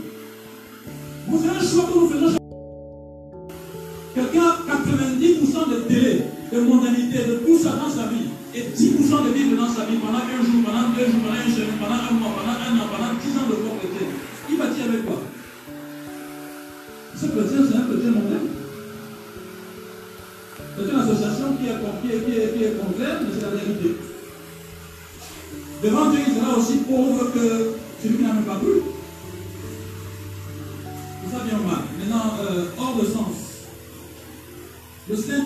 [6.53, 9.97] De mondanité, de tout ça dans sa vie, et 10% de Bible dans sa vie
[9.97, 12.87] pendant un jour, pendant deux jours, pendant une semaine, pendant un mois, pendant un an,
[12.93, 14.05] pendant 10 ans de pauvreté.
[14.49, 15.23] Il bâtit avec quoi
[17.17, 18.45] Ce chrétien, c'est un chrétien mondain.
[20.77, 23.97] C'est une association qui est, qui qui est, qui mais c'est la vérité.
[25.83, 28.81] Devant Dieu, il sera aussi pauvre que celui qui n'a même pas cru.
[31.31, 31.81] Ça bien mal.
[31.97, 33.43] Maintenant, euh, hors de sens.
[35.09, 35.43] Le Saint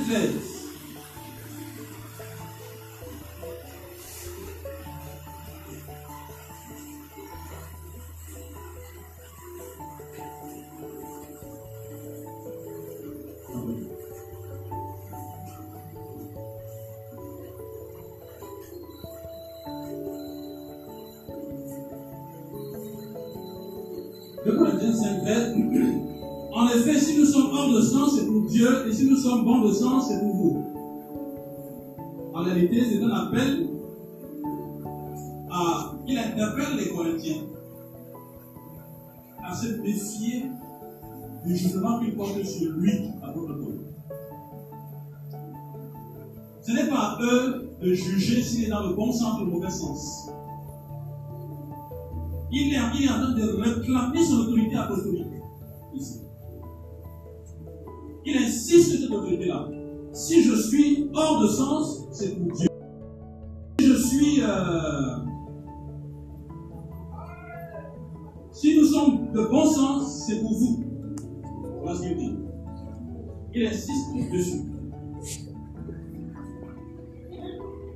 [26.58, 29.46] En effet, si nous sommes hors de sens, c'est pour Dieu, et si nous sommes
[29.46, 30.65] bons de sens, c'est pour vous.
[32.34, 33.67] En réalité, c'est un appel
[35.52, 35.93] à.
[36.08, 37.43] Il interpelle les Corinthiens
[39.43, 40.46] à se méfier
[41.46, 43.74] du jugement qu'il porte sur lui, à votre tour.
[46.63, 49.52] Ce n'est pas à eux de juger s'il est dans le bon sens ou le
[49.52, 50.32] mauvais sens.
[52.52, 55.28] Il est, il est en train de réclamer son autorité apostolique.
[55.93, 56.27] Ici.
[58.30, 59.70] Il insiste sur cette autorité-là.
[60.12, 62.68] Si je suis hors de sens, c'est pour Dieu.
[63.80, 64.42] Si je suis.
[64.42, 65.16] euh,
[68.52, 70.84] si nous sommes de bon sens, c'est pour vous.
[71.82, 72.38] Voilà ce qu'il dit.
[73.56, 74.58] Il insiste dessus.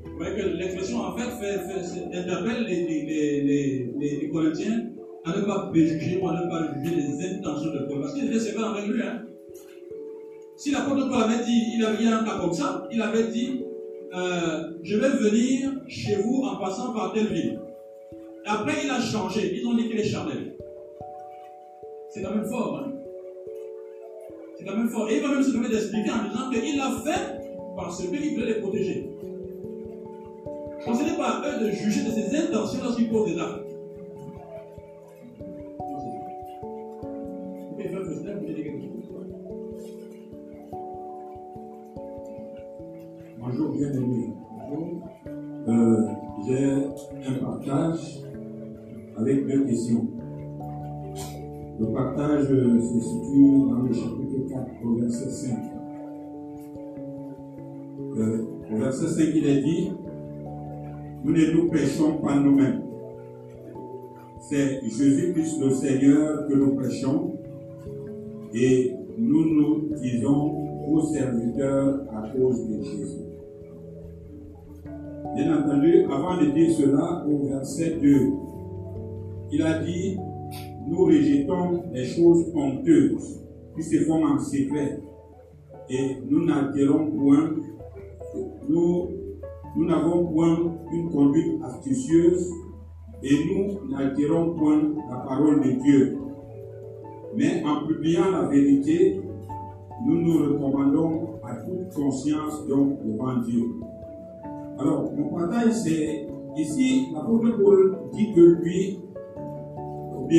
[0.05, 4.91] Vous voyez que l'expression en fait, fait, interpelle les, les, Corinthiens
[5.25, 7.99] à ne pas juger ou à ne pas juger les intentions de Paul.
[7.99, 9.01] Parce qu'il était sévère avec lui.
[9.03, 9.25] Hein.
[10.61, 13.63] Si l'apôtre Paul avait dit, il avait un cas comme ça, il avait dit
[14.13, 17.59] euh, Je vais venir chez vous en passant par telle ville.
[18.45, 19.57] Après, il a changé.
[19.57, 20.55] Ils ont dit qu'il est charnel.
[22.11, 22.77] C'est quand même fort.
[22.77, 22.91] Hein.
[24.55, 25.09] C'est quand même fort.
[25.09, 27.41] Et il va même se permettre d'expliquer en disant qu'il l'a fait
[27.75, 29.09] parce qu'il voulait les protéger.
[30.85, 33.70] Donc ce n'est pas à eux de juger de ses intentions lorsqu'ils posent des actes.
[51.79, 55.57] Le partage se situe dans le chapitre 4, au verset 5.
[58.17, 59.91] Euh, au verset 5, il est dit
[61.23, 62.81] Nous ne nous prêchons pas nous-mêmes.
[64.41, 67.37] C'est Jésus-Christ le Seigneur que nous prêchons
[68.53, 70.55] et nous nous disons
[70.89, 73.21] vos serviteurs à cause de Jésus.
[75.33, 78.50] Bien entendu, avant de dire cela, au verset 2,
[79.51, 80.17] il a dit,
[80.87, 83.41] nous rejetons les choses honteuses
[83.75, 84.99] qui se font en secret
[85.89, 87.51] et nous n'altérons point,
[88.67, 89.09] nous
[89.75, 90.57] nous n'avons point
[90.91, 92.51] une conduite astucieuse
[93.23, 96.17] et nous n'altérons point la parole de Dieu.
[97.37, 99.21] Mais en publiant la vérité,
[100.05, 103.63] nous nous recommandons à toute conscience devant Dieu.
[104.77, 108.99] Alors, mon partage, c'est ici, l'apôtre Paul dit que lui,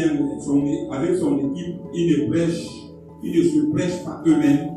[0.01, 2.68] avec son équipe, il ne prêche,
[3.22, 4.70] il ne se prêche pas eux-mêmes.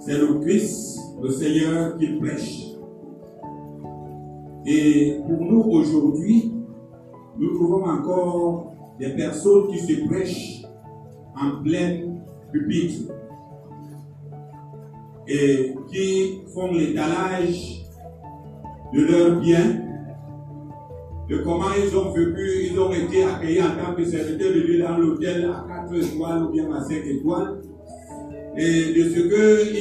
[0.00, 2.72] C'est le Christ, le Seigneur, qu'il prêche.
[4.66, 6.52] Et pour nous aujourd'hui,
[7.38, 10.62] nous trouvons encore des personnes qui se prêchent
[11.34, 12.20] en pleine
[12.52, 13.12] pupitre
[15.26, 17.86] et qui font l'étalage
[18.92, 19.80] de leurs biens,
[21.32, 24.78] de comment ils ont vécu, ils ont été accueillis en tant que serviteurs de Dieu
[24.80, 27.62] dans l'hôtel à 4 étoiles ou bien à 5 étoiles,
[28.58, 29.20] et de ce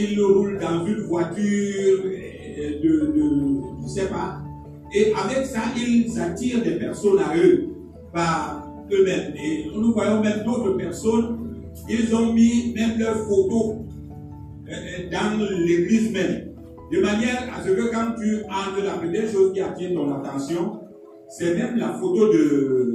[0.08, 2.04] qu'ils roulent dans une voiture
[2.82, 4.40] de, de, je sais pas.
[4.96, 7.68] Et avec ça, ils attirent des personnes à eux
[8.14, 9.34] par eux-mêmes.
[9.36, 11.38] Et nous voyons même d'autres personnes,
[11.90, 13.76] ils ont mis même leurs photos
[14.70, 16.48] euh, euh, dans l'église même.
[16.94, 20.81] De manière à ce que quand tu entres, la première chose qui attire ton attention,
[21.32, 22.94] c'est même la photo de,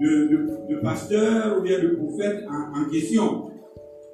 [0.00, 3.50] de, de, pasteur ou bien de prophète en, question.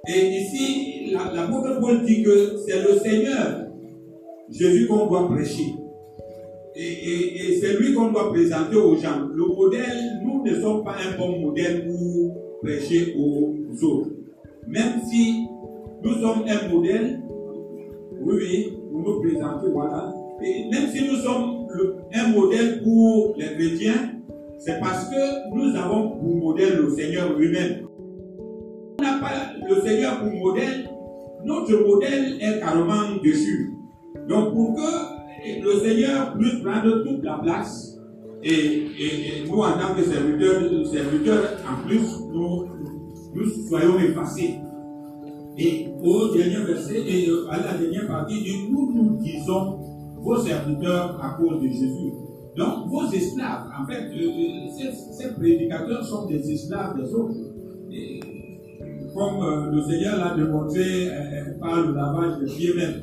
[0.09, 3.67] Et ici, l'apôtre la Paul dit que c'est le Seigneur,
[4.51, 5.75] Jésus qu'on doit prêcher.
[6.75, 9.29] Et, et, et c'est lui qu'on doit présenter aux gens.
[9.33, 13.55] Le modèle, nous ne sommes pas un bon modèle pour prêcher aux
[13.85, 14.11] autres.
[14.67, 15.47] Même si
[16.03, 17.21] nous sommes un modèle,
[18.21, 20.13] oui, oui, pour nous présenter, voilà.
[20.43, 21.66] Et même si nous sommes
[22.15, 24.13] un modèle pour les chrétiens,
[24.59, 27.87] c'est parce que nous avons pour modèle le Seigneur lui-même.
[28.99, 30.89] On n'a pas le Seigneur pour modèle,
[31.45, 33.75] notre modèle est carrément dessus.
[34.29, 37.97] Donc pour que le Seigneur puisse prendre toute la place,
[38.43, 42.03] et, nous en tant que serviteurs, serviteurs en plus,
[42.33, 42.67] nous,
[43.35, 44.55] nous soyons effacés.
[45.59, 49.81] Et au dernier verset, et à la dernière partie, nous nous disons
[50.27, 52.13] vos serviteurs à cause de Jésus.
[52.57, 57.37] Donc, vos esclaves, en fait, euh, ces, ces, prédicateurs sont des esclaves des autres.
[59.15, 63.03] Comme euh, le Seigneur l'a démontré euh, par le lavage des pieds même,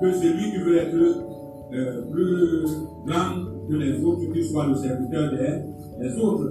[0.00, 2.64] que celui qui veut être plus
[3.06, 6.50] grand que les autres, qu'il soit le serviteur des, des autres.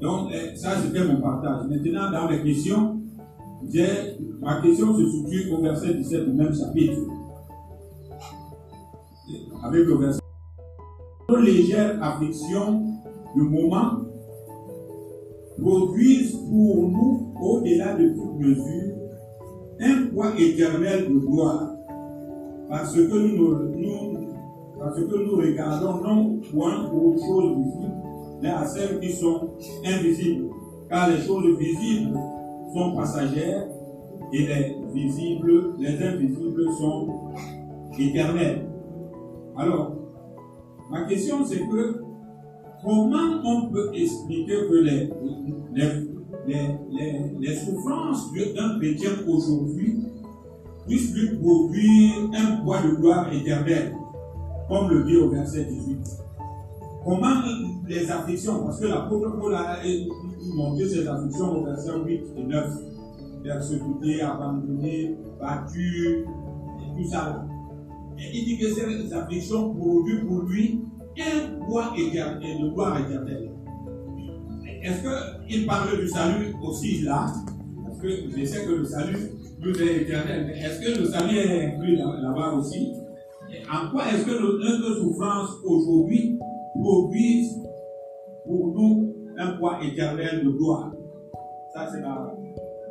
[0.00, 1.68] Donc, ça, c'était mon partage.
[1.68, 3.00] Maintenant, dans les questions,
[4.40, 7.00] ma question se situe au verset 17 du même chapitre.
[9.62, 10.20] Avec le verset.
[11.28, 12.82] Une légère affliction
[13.34, 13.92] du moment
[15.56, 18.94] produisent pour nous, au-delà de toute mesure,
[19.80, 21.70] un poids éternel de gloire.
[22.68, 24.18] Parce que nous, nous,
[24.78, 27.94] parce que nous regardons non point aux choses visibles,
[28.42, 29.50] mais à celles qui sont
[29.84, 30.48] invisibles.
[30.90, 32.18] Car les choses visibles
[32.74, 33.68] sont passagères
[34.32, 37.08] et les visibles, les invisibles sont
[37.98, 38.71] éternels.
[39.56, 39.92] Alors,
[40.90, 42.02] ma question c'est que
[42.82, 44.74] comment on peut expliquer que
[46.46, 50.00] les, souffrances d'un chrétien aujourd'hui
[50.86, 53.94] puissent lui produire un poids de gloire éternelle,
[54.68, 55.98] comme le dit au verset 18
[57.04, 57.42] Comment
[57.88, 59.78] les afflictions, parce que l'apôtre Paul a
[60.54, 62.70] montré ces afflictions au verset 8 et 9,
[63.42, 66.24] persécuté, abandonné, battu,
[66.80, 67.44] et tout ça.
[68.18, 70.80] Et il dit que ces afflictions produisent pour lui
[71.18, 73.50] un poids éternel, de gloire éternelle.
[74.82, 77.26] Est-ce qu'il parle du salut aussi là?
[77.84, 80.46] Parce que je sais que le salut nous est éternel.
[80.46, 82.92] Mais est-ce que le salut est inclus là-bas aussi?
[83.72, 86.38] En quoi est-ce que notre souffrance aujourd'hui
[86.74, 87.62] produisent
[88.46, 90.92] pour nous un poids éternel de gloire?
[91.74, 92.34] Ça, c'est la,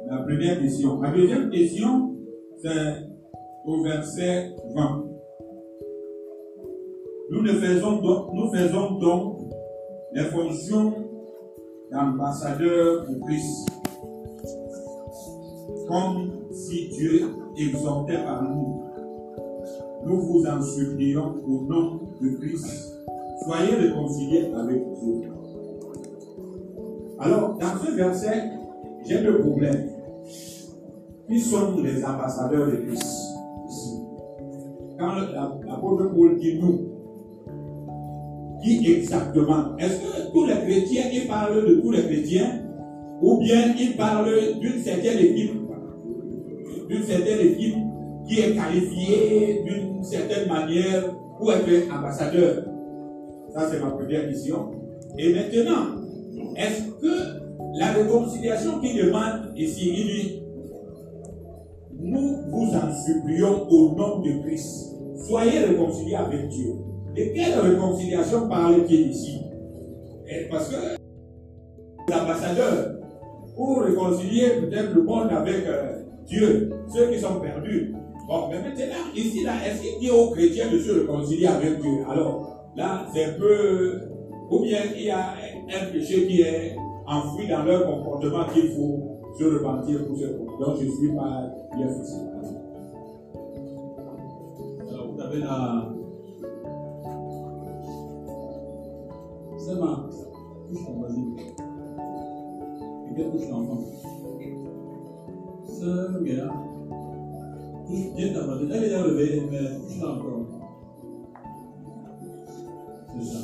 [0.09, 1.01] la, première question.
[1.01, 2.15] La deuxième question,
[2.61, 3.07] c'est
[3.65, 5.10] au verset 20.
[7.31, 9.37] Nous, faisons donc, nous faisons donc
[10.13, 10.93] les fonctions
[11.91, 13.69] d'ambassadeur pour Christ.
[15.87, 18.83] Comme si Dieu exhortait par nous.
[20.05, 22.91] Nous vous en supplions au nom de Christ
[23.43, 25.31] soyez réconciliés avec Dieu.
[27.19, 28.51] Alors, dans ce verset,
[29.05, 29.89] j'ai deux problèmes.
[31.27, 33.03] Qui sont les ambassadeurs de Christ
[33.69, 34.01] ici?
[34.99, 35.13] Quand
[35.65, 36.90] l'apôtre Paul dit nous,
[38.61, 39.77] qui exactement?
[39.77, 42.63] Est-ce que tous les chrétiens, il parle de tous les chrétiens?
[43.21, 45.53] Ou bien il parle d'une certaine équipe?
[46.89, 47.75] D'une certaine équipe
[48.27, 52.65] qui est qualifiée d'une certaine manière pour être ambassadeur
[53.53, 54.71] ça, c'est ma première question.
[55.17, 55.97] Et maintenant,
[56.55, 60.43] est-ce que la réconciliation qu'il demande ici, il dit,
[61.99, 64.95] nous vous en supplions au nom de Christ.
[65.27, 66.75] Soyez réconciliés avec Dieu.
[67.15, 69.41] De quelle réconciliation parle-t-il ici
[70.49, 70.75] Parce que
[72.09, 72.95] l'ambassadeur,
[73.55, 77.93] pour réconcilier peut-être le monde avec euh, Dieu, ceux qui sont perdus.
[78.27, 82.05] Bon, mais maintenant, ici, là, est-ce qu'il dit aux chrétiens de se réconcilier avec Dieu?
[82.09, 84.01] Alors, Là, c'est un peu.
[84.49, 86.75] Ou bien il y a un péché qui est
[87.07, 90.25] enfoui dans leur comportement qu'il faut se repentir pour ce.
[90.25, 92.27] Donc je suis pas bien facile.
[94.89, 95.90] Alors vous avez la.
[99.69, 100.09] Ma.
[100.67, 101.21] Touche ton vas-y.
[103.09, 103.83] Et quelle touche l'enfant
[105.65, 106.51] Sœur Guéla,
[107.85, 108.57] touche bien ta main.
[108.59, 110.47] Elle est déjà levée, mais touche-la encore.
[113.13, 113.39] C'est ça.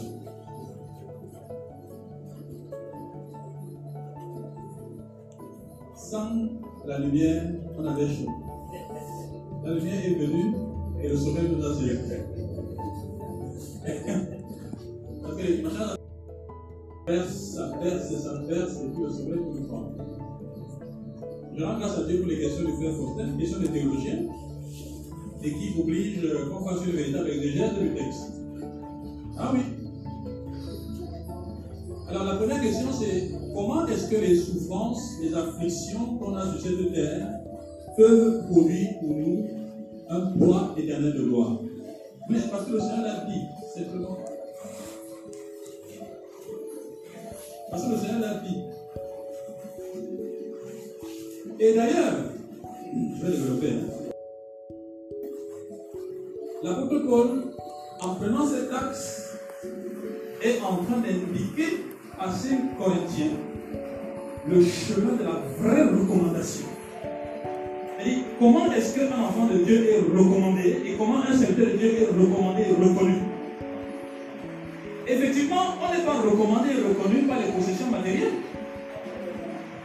[5.96, 6.30] Sans
[6.88, 7.44] la lumière,
[7.78, 8.32] on avait chaud.
[9.64, 10.56] La lumière est venue
[11.02, 12.24] et le soleil nous a sélectionné.
[17.08, 19.92] perce, ça perce et ça perce, et puis le soleil nous prend.
[21.56, 24.20] Je rends grâce à Dieu pour les questions du frère Faustin, questions des théologiens,
[25.42, 28.34] et qui obligent euh, qu'on fasse une véritable exégèse du texte.
[29.40, 29.60] Ah oui.
[32.10, 36.62] Alors la première question c'est comment est-ce que les souffrances, les afflictions qu'on a sur
[36.62, 37.28] cette terre
[37.98, 39.46] peuvent produire pour nous
[40.10, 41.60] un poids éternel de gloire?
[42.30, 43.42] Mais parce que le Seigneur l'a dit,
[43.74, 44.18] simplement.
[47.78, 48.58] Parce que le Seigneur l'a dit.
[51.60, 52.14] Et d'ailleurs,
[52.92, 53.68] je vais développer.
[53.70, 54.12] Hein.
[56.64, 57.28] L'apôtre Paul,
[58.02, 59.38] en prenant cet axe,
[60.42, 61.84] est en train d'indiquer
[62.20, 63.38] à ces Corinthiens
[64.50, 66.66] le chemin de la vraie recommandation.
[68.40, 72.08] Comment est-ce qu'un enfant de Dieu est recommandé et comment un serviteur de Dieu est
[72.08, 73.37] recommandé et reconnu?
[75.10, 78.34] Effectivement, on n'est pas recommandé et reconnu par les possessions matérielles.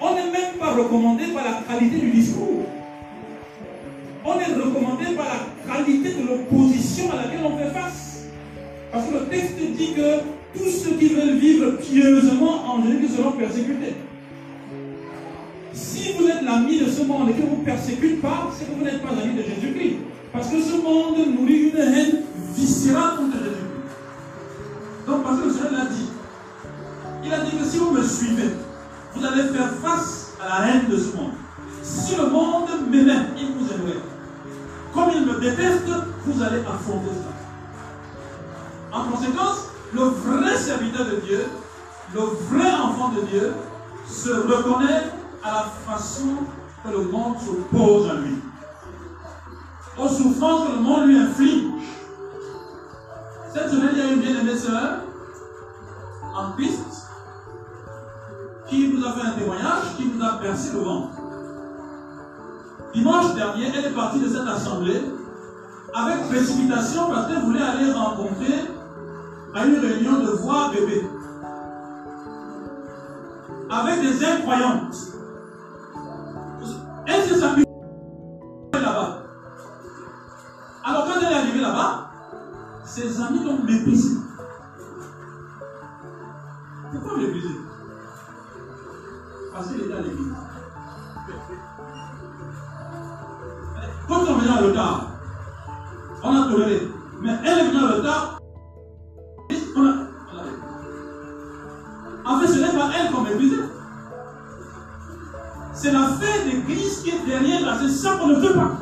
[0.00, 2.66] On n'est même pas recommandé par la qualité du discours.
[4.24, 8.24] On est recommandé par la qualité de l'opposition à laquelle on fait face.
[8.90, 13.32] Parce que le texte dit que tous ceux qui veulent vivre pieusement en Jésus seront
[13.32, 13.94] persécutés.
[15.72, 18.76] Si vous êtes l'ami de ce monde et que vous ne persécutez pas, c'est que
[18.76, 19.96] vous n'êtes pas l'ami de Jésus-Christ.
[20.32, 22.22] Parce que ce monde nourrit une haine
[22.56, 23.51] viscérale contre Jésus-Christ.
[25.06, 26.08] Donc, parce que le Seigneur l'a dit,
[27.24, 28.50] il a dit que si vous me suivez,
[29.14, 31.32] vous allez faire face à la haine de ce monde.
[31.82, 34.00] Si le monde m'aimait, il vous aimerait.
[34.94, 35.88] Comme il me déteste,
[36.26, 38.96] vous allez affronter ça.
[38.96, 41.46] En conséquence, le vrai serviteur de Dieu,
[42.14, 43.52] le vrai enfant de Dieu,
[44.06, 45.04] se reconnaît
[45.42, 46.28] à la façon
[46.84, 48.36] que le monde s'oppose à lui,
[49.98, 51.64] aux souffrances que le monde lui inflige.
[53.74, 55.00] Il y a une bien-aimée sœur
[56.34, 57.08] en piste
[58.68, 61.16] qui nous a fait un témoignage, qui nous a percé le ventre.
[62.92, 65.00] Dimanche dernier, elle est partie de cette assemblée
[65.94, 68.68] avec précipitation parce qu'elle voulait aller rencontrer
[69.54, 71.06] à une réunion de voix bébé
[73.70, 75.12] avec des incroyantes.
[82.94, 84.18] Ses amis l'ont méprisée.
[86.92, 87.56] Pourquoi mépriser
[89.50, 90.28] Parce qu'il était à l'église.
[94.06, 95.10] Quand on vient en retard,
[96.22, 96.88] on a toléré.
[97.22, 98.40] Mais elle est venue en retard,
[99.74, 99.94] on a,
[100.34, 100.36] on
[102.28, 103.56] a En fait, ce n'est pas elle qu'on méprisait.
[105.72, 107.78] C'est la fête d'église qui est derrière là.
[107.80, 108.81] C'est ça qu'on ne veut pas.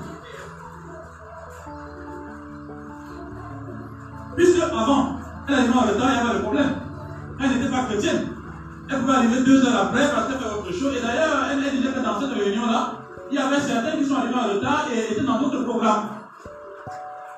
[9.21, 10.97] Arriver deux heures après parce qu'elle fait autre chose.
[10.97, 12.93] Et d'ailleurs, elle, elle disait que dans cette réunion-là,
[13.31, 16.09] il y avait certains qui sont arrivés en retard et étaient dans d'autres programmes.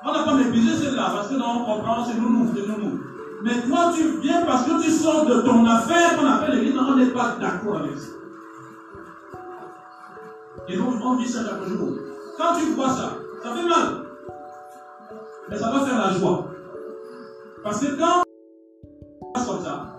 [0.05, 2.77] On n'a pas méprisé celle-là parce que non, on comprend, c'est nous, nous, c'est nous,
[2.77, 3.01] nous.
[3.43, 6.95] Mais toi, tu viens parce que tu sors de ton affaire qu'on appelle l'église, on
[6.95, 8.07] n'est pas d'accord avec ça.
[10.69, 11.97] Et donc, on vit ça chaque jour.
[12.37, 14.05] Quand tu vois ça, ça fait mal.
[15.49, 16.47] Mais ça va faire la joie.
[17.61, 18.23] Parce que quand
[19.33, 19.92] comme ça,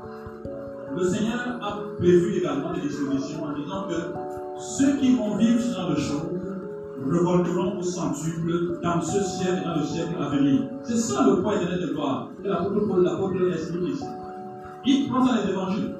[0.96, 3.94] le Seigneur a prévu également des dispositions en disant que
[4.58, 6.44] ceux qui vont vivre ce genre de choses
[7.04, 10.62] revolteront au centuple dans ce siècle et dans le siècle à venir.
[10.82, 13.36] C'est ça le point éternel de gloire que l'apôtre Paul, l'apôtre
[13.88, 14.04] ici.
[14.86, 15.94] Il prend ça les évangiles.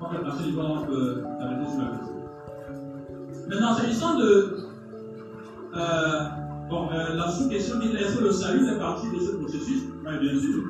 [0.00, 2.12] On va passer du on peut arrêter sur la question.
[3.48, 4.56] Maintenant, s'agissant de
[5.74, 6.20] euh,
[6.68, 9.82] bon, euh, la sous-question dit est-ce que le salut fait partie de ce processus?
[10.04, 10.64] Oui, bien sûr.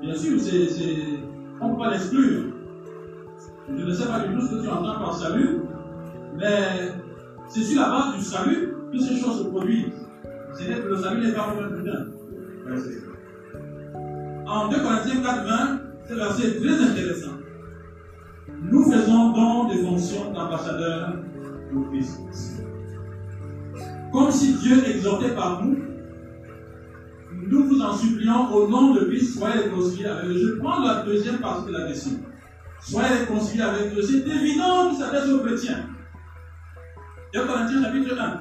[0.00, 1.17] Bien sûr, c'est,
[1.60, 2.42] on ne peut pas l'exclure.
[3.68, 5.60] Je ne sais pas du tout ce que tu entends par salut,
[6.36, 6.92] mais
[7.48, 9.92] c'est sur la base du salut que ces choses se produisent.
[10.54, 12.06] C'est que le salut n'est pas un putain.
[14.46, 17.32] En 2 Corinthiens 4, 20, ce verset est très intéressant.
[18.62, 21.16] Nous faisons donc des fonctions d'ambassadeurs
[21.72, 22.18] pour Christ.
[24.12, 25.76] Comme si Dieu exhortait par nous,
[27.48, 30.54] nous vous en supplions au nom de Christ, soyez réconciliés avec Dieu.
[30.54, 32.12] Je prends la deuxième partie de la question.
[32.80, 34.02] Soyez réconciliés avec Dieu.
[34.02, 35.86] C'est évident ça s'adresse aux chrétiens.
[37.34, 38.40] 2 Corinthiens chapitre 1.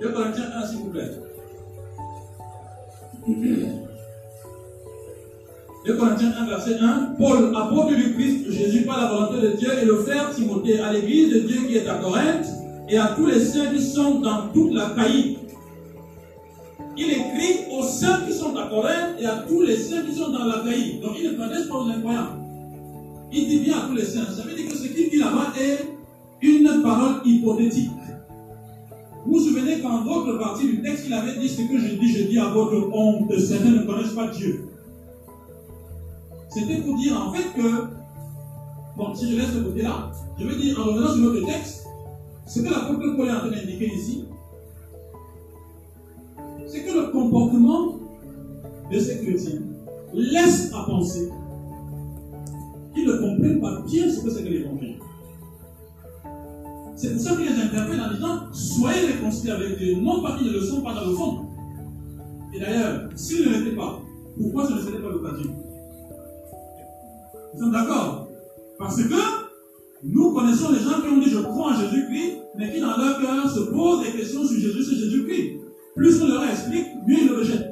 [0.00, 1.10] 2 Corinthiens 1, s'il vous plaît.
[5.86, 7.14] 2 Corinthiens 1, verset 1.
[7.18, 10.92] Paul, apôtre du Christ Jésus par la volonté de Dieu, et le frère Timothée à
[10.92, 12.46] l'église de Dieu qui est à Corinthe,
[12.88, 15.33] et à tous les saints qui sont dans toute la caïque.
[16.96, 20.30] Il écrit aux saints qui sont à Corinthe et à tous les saints qui sont
[20.30, 21.00] dans la caïque.
[21.00, 22.38] Donc il ne s'adresse pas aux incroyants.
[23.32, 24.26] Il dit bien à tous les saints.
[24.36, 25.88] Ça veut dire que ce qu'il dit là-bas est
[26.40, 27.90] une parole hypothétique.
[29.26, 32.12] Vous vous souvenez qu'en votre partie du texte, il avait dit ce que je dis,
[32.12, 33.32] je dis à votre honte.
[33.38, 34.68] Certains ne connaissent pas Dieu.
[36.50, 37.86] C'était pour dire en fait que,
[38.96, 41.86] bon, si je laisse ce côté-là, je veux dire en revenant sur notre texte,
[42.46, 44.24] ce que l'apôtre Paul est en train d'indiquer ici,
[46.66, 47.98] c'est que le comportement
[48.90, 49.60] de ces chrétiens
[50.12, 51.30] laisse à penser
[52.94, 54.96] qu'ils ne comprennent pas bien ce que c'est que l'évangile.
[56.96, 60.46] C'est pour ça qu'il les interpelle en disant Soyez réconciliés avec Dieu, non pas qu'ils
[60.46, 61.46] ne le sont pas dans le fond.
[62.54, 64.00] Et d'ailleurs, s'ils ne l'étaient pas,
[64.40, 65.50] pourquoi ce ne serait pas l'occasion
[67.54, 68.28] Nous sommes d'accord
[68.78, 69.14] Parce que
[70.04, 73.20] nous connaissons les gens qui ont dit Je crois en Jésus-Christ, mais qui dans leur
[73.20, 75.63] cœur se posent des questions sur Jésus, sur Jésus-Christ.
[75.96, 77.70] Plus on leur explique, mieux ils le rejettent.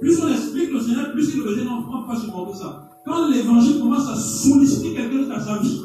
[0.00, 1.66] Plus on explique le Seigneur, plus ils le rejettent.
[1.68, 2.82] On ne peut pas ça.
[3.04, 5.80] Quand l'évangile commence à solliciter quelqu'un dans sa vie,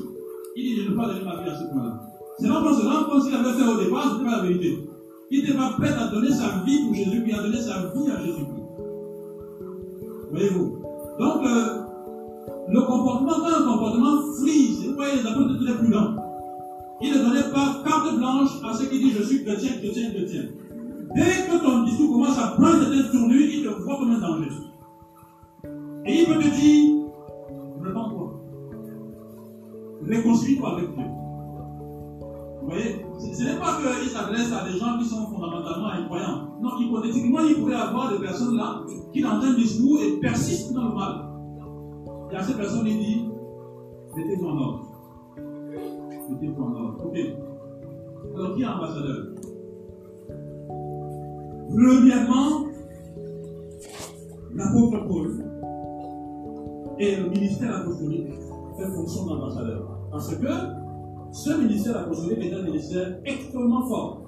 [0.56, 2.00] il dit, je ne peux pas donner ma vie à ce point-là.
[2.40, 4.44] C'est là qu'on se rend compte qu'il avait fait au départ, ce n'était pas la
[4.44, 4.90] vérité.
[5.32, 8.10] Il n'était pas prêt à donner sa vie pour Jésus, puis à donner sa vie
[8.10, 8.60] à Jésus-Christ.
[10.32, 10.80] Voyez-vous?
[11.20, 11.82] Donc, euh,
[12.70, 16.16] le comportement, quand un comportement freeze, vous voyez, les apôtres étaient très prudents.
[17.02, 20.44] Il ne donnait pas carte blanche à ceux qui disent je suis chrétien, chrétien, chrétien.
[21.16, 24.50] Dès que ton discours commence à prendre cette tournure, il te voit comme un danger.
[26.06, 27.06] Et il peut te dire,
[27.82, 28.34] répands-toi.
[30.08, 31.06] Réconcilie-toi avec Dieu.
[32.62, 33.06] Vous voyez?
[33.20, 36.48] Ce n'est pas qu'il s'adresse à des gens qui sont fondamentalement incroyants.
[36.62, 38.82] Non, hypothétiquement, il pourrait avoir des personnes là
[39.12, 41.26] qui entendent un discours et persistent dans le mal.
[42.32, 43.30] Et à ces personnes, il dit
[44.16, 44.86] mettez-vous en ordre.
[46.30, 47.06] Mettez-vous en ordre.
[47.06, 47.18] Ok.
[48.36, 49.39] Alors, qui est ambassadeur?
[51.70, 52.66] Premièrement,
[54.56, 55.46] l'apôtre Paul
[57.00, 58.28] et le ministère apostolique
[58.78, 60.00] fait fonction d'ambassadeur.
[60.12, 60.48] Parce que
[61.32, 64.22] ce ministère apostolique est un ministère extrêmement fort.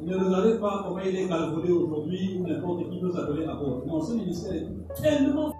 [0.00, 3.84] Ne regardez pas comment il est galvaudé aujourd'hui, n'importe qui peut s'appeler apôtre.
[3.86, 5.54] Non, ce ministère est tellement fort.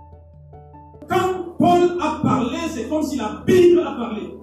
[1.09, 4.35] Quand Paul a parlé, c'est comme si la Bible a parlé.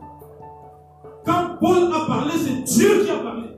[1.25, 3.54] Quand Paul a parlé, c'est Dieu qui a parlé.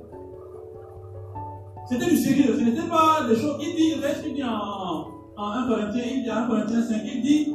[1.90, 3.56] C'était du sérieux, ce n'était pas des choses.
[3.62, 3.94] Il dit,
[4.26, 5.08] il dit en,
[5.38, 7.54] en 1 Corinthiens, il dit en 1 Corinthiens 5, il dit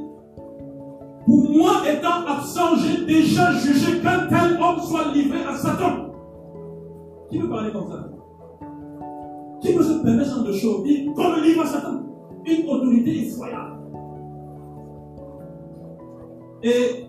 [1.26, 6.14] Pour moi, étant absent, j'ai déjà jugé qu'un tel homme soit livré à Satan.
[7.30, 8.08] Qui peut parler comme ça?
[9.60, 10.82] Qui peut se permettre de choses?
[10.84, 12.00] Dire qu'on le livre à Satan
[12.46, 13.76] Une autorité effroyable.
[16.62, 17.06] Et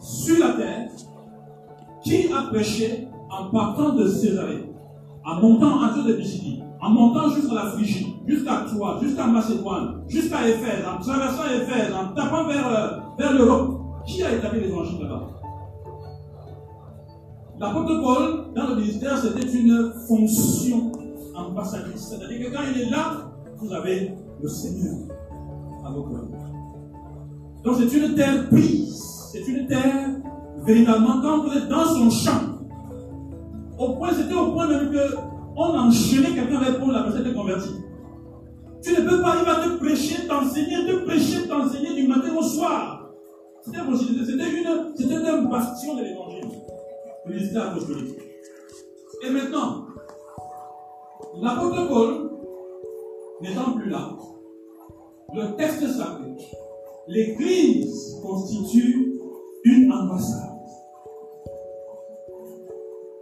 [0.00, 0.90] sur la terre,
[2.02, 4.69] qui a prêché en partant de Césarée?
[5.24, 10.48] En montant en de Pisidia, en montant jusqu'à la Phrygie, jusqu'à Troie, jusqu'à Macédoine, jusqu'à
[10.48, 13.76] Éphèse, en traversant Éphèse, en tapant vers, euh, vers l'Europe.
[14.06, 15.28] Qui a établi l'évangile là-bas?
[17.58, 20.90] L'apôtre Paul, dans le ministère, c'était une fonction
[21.36, 22.08] ambassadrice.
[22.08, 24.94] C'est-à-dire que quand il est là, vous avez le Seigneur
[25.84, 26.32] à vos côtés.
[27.62, 29.28] Donc c'est une terre prise.
[29.32, 30.08] C'est une terre
[30.64, 32.59] véritablement, quand vous êtes dans son champ,
[33.80, 35.16] au point, c'était au point même que
[35.56, 37.74] on enchaînait quelqu'un avec la personne était convertie.
[38.82, 42.42] Tu ne peux pas, il va te prêcher, t'enseigner, te prêcher, t'enseigner du matin au
[42.42, 43.10] soir.
[43.62, 46.44] C'était une, c'était une bastion de l'évangile.
[49.22, 49.86] Et maintenant,
[51.40, 52.30] l'apôtre Paul,
[53.42, 54.16] n'étant plus là,
[55.34, 56.36] le texte sacré,
[57.06, 59.20] l'Église constitue
[59.64, 60.49] une ambassade.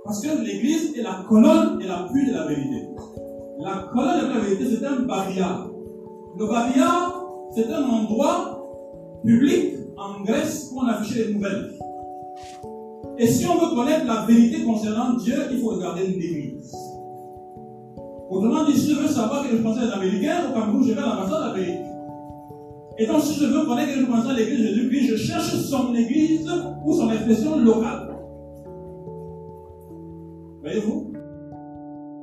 [0.09, 2.89] Parce que l'Église est la colonne et l'appui de la vérité.
[3.61, 5.69] La colonne de la vérité, c'est un barrière.
[6.39, 7.13] Le barrière,
[7.55, 8.59] c'est un endroit
[9.23, 11.75] public en Grèce où on affichait les nouvelles.
[13.19, 16.73] Et si on veut connaître la vérité concernant Dieu, il faut regarder l'Église.
[18.31, 21.03] Autrement dit, si je veux savoir que je pensais les Américains, au Cameroun, je vais
[21.03, 21.85] à l'ambassade d'Amérique.
[22.97, 25.55] Et donc, si je veux connaître que je pensais à l'Église de Jésus-Christ, je cherche
[25.55, 26.51] son Église
[26.83, 28.08] ou son expression locale.
[30.69, 31.13] Voyez-vous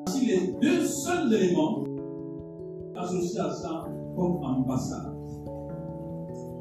[0.05, 1.83] Voici les deux seuls éléments
[2.95, 3.85] associés à ça
[4.15, 5.15] comme ambassade.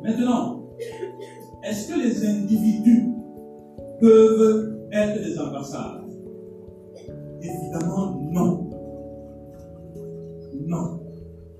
[0.02, 0.62] Maintenant,
[1.62, 3.12] est-ce que les individus
[4.00, 6.04] peuvent être des ambassades?
[7.42, 8.70] Évidemment, non.
[10.66, 11.00] Non.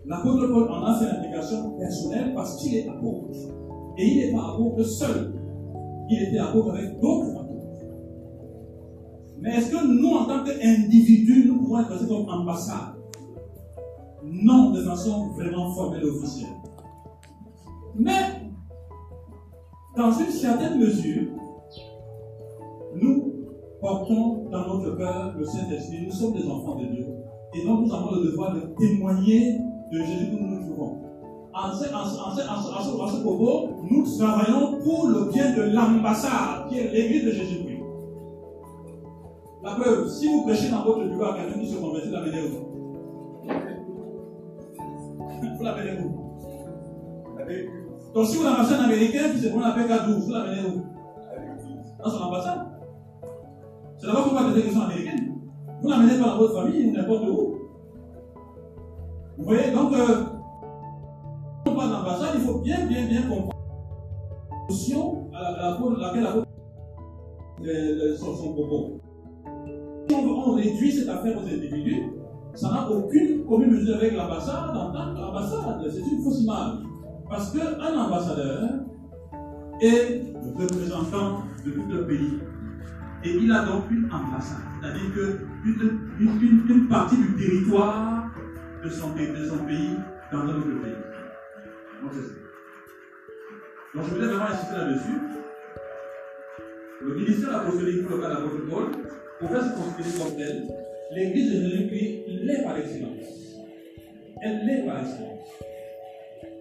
[0.07, 3.29] L'apôtre Paul en a fait l'implication personnelle parce qu'il est apôtre.
[3.99, 5.35] Et il n'est pas apôtre seul.
[6.09, 7.44] Il était apôtre avec d'autres.
[9.45, 12.95] Mais est-ce que nous, en tant qu'individus, nous pouvons être comme ambassade
[14.25, 16.49] Non, de façon vraiment formelle et officielle.
[17.95, 18.51] Mais,
[19.99, 21.27] dans une certaine mesure,
[22.95, 23.35] nous
[23.83, 26.07] portons dans notre cœur le Saint-Esprit.
[26.07, 27.07] Nous sommes des enfants de Dieu.
[27.53, 29.59] Et donc, nous avons le devoir de témoigner
[29.93, 31.03] de Jésus que nous nous trouvons.
[31.53, 37.27] En ce, en, ce, propos, nous travaillons pour le bien de l'ambassade, qui est l'église
[37.27, 37.64] de Jésus-Christ.
[39.65, 42.43] La preuve, si vous prêchez dans votre bureau à quelqu'un qui se convertit, vous l'amenez
[42.43, 42.49] où
[45.55, 46.03] Vous l'amenez où
[48.13, 50.83] Donc si vous l'amenez un américain qui se prend la PK12, vous l'amenez où
[51.99, 52.61] Dans son ambassade.
[53.97, 55.35] C'est là-bas qu'on va des questions américaines.
[55.81, 57.55] Vous l'amenez pas dans votre famille n'importe où.
[59.39, 60.27] Vous voyez, donc, euh,
[61.67, 63.55] on parle d'ambassade, il faut bien, bien, bien comprendre
[64.51, 66.35] la notion à, laquelle la
[67.67, 69.01] euh, son, son propos.
[70.15, 72.03] On, réduit cette affaire aux individus,
[72.55, 75.85] ça n'a aucune commune mesure avec l'ambassade en tant qu'ambassade.
[75.91, 76.79] C'est une fausse image.
[77.29, 78.69] Parce qu'un ambassadeur
[79.81, 82.39] est le représentant de tout un pays.
[83.25, 84.59] Et il a donc une ambassade.
[84.81, 88.31] C'est-à-dire qu'une une, une, partie du territoire
[88.85, 89.97] de son, de pays
[90.31, 90.93] dans un autre pays.
[93.95, 95.19] Donc, je voulais vraiment insister là-dessus.
[97.01, 98.91] Le ministère apostolique pour le cas d'apôtre Paul
[99.41, 100.63] pouvait se considérer comme tel.
[101.15, 103.11] L'église de Jésus-Christ l'est par excellence.
[104.43, 105.35] Elle l'est par excellence.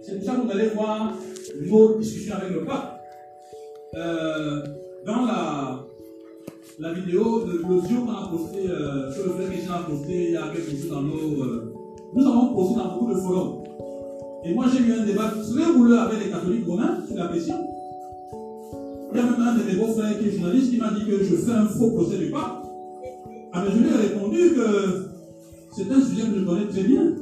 [0.02, 1.16] C'est pour ça que vous allez voir
[1.62, 3.02] nos discussions avec le pape.
[3.96, 4.64] Euh,
[5.06, 5.86] dans la,
[6.80, 10.38] la vidéo, l'audio qu'on a posté, euh, sur le frère Christian a posté il y
[10.38, 11.44] a quelques jours dans nos.
[11.44, 11.74] Euh,
[12.16, 13.64] nous avons posté dans beaucoup de forums.
[14.46, 17.73] Et moi, j'ai eu un débat très bouleux avec les catholiques romains sur la question.
[19.14, 21.24] Il y a même un de mes beaux-frères qui est journaliste qui m'a dit que
[21.24, 22.64] je fais un faux procès du pape.
[23.52, 25.12] Ah, mais je lui ai répondu que
[25.76, 27.14] c'est un sujet que je connais très bien.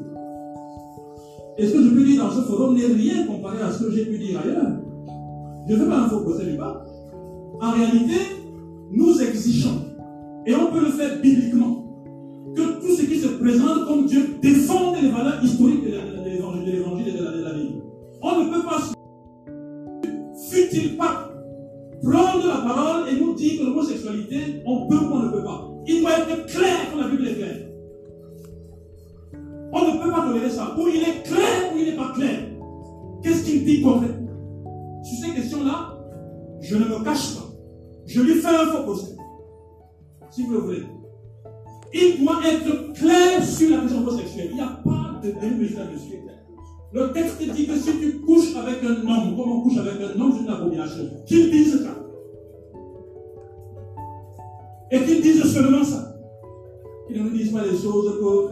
[1.58, 3.92] Et ce que je peux dire dans ce forum n'est rien comparé à ce que
[3.92, 4.72] j'ai pu dire ailleurs?
[5.68, 6.88] Je ne fais pas un faux procès du pape.
[7.60, 8.16] En réalité,
[8.92, 9.82] nous exigeons,
[10.46, 11.86] et on peut le faire bibliquement,
[12.56, 17.20] que tout ce qui se présente comme Dieu défende les valeurs historiques de l'évangile et
[17.20, 17.82] de la, de la Bible.
[18.22, 18.80] On ne peut pas,
[20.50, 21.31] fut-il pas,
[22.02, 25.70] prendre la parole et nous dire que l'homosexualité, on peut ou on ne peut pas.
[25.88, 27.68] Il doit être clair quand la Bible est claire.
[29.74, 30.76] On ne peut pas tolérer ça.
[30.78, 32.40] Ou il est clair ou il n'est pas clair.
[33.24, 34.32] Qu'est-ce qu'il dit concrètement
[35.04, 35.98] Sur ces questions-là,
[36.62, 37.50] je ne me cache pas.
[38.06, 39.16] Je lui fais un faux procès.
[40.30, 40.84] Si vous le voulez.
[41.94, 44.48] Il doit être clair sur la question homosexuelle.
[44.52, 46.22] Il n'y a pas de demi là-dessus.
[46.94, 50.20] Le texte dit que si tu couches avec un homme, comme on couche avec un
[50.20, 51.04] homme, c'est une abomination.
[51.26, 51.96] Qu'il dise ça.
[54.92, 56.16] Et qu'ils disent seulement ça.
[57.08, 58.12] Qu'ils ne nous disent pas les choses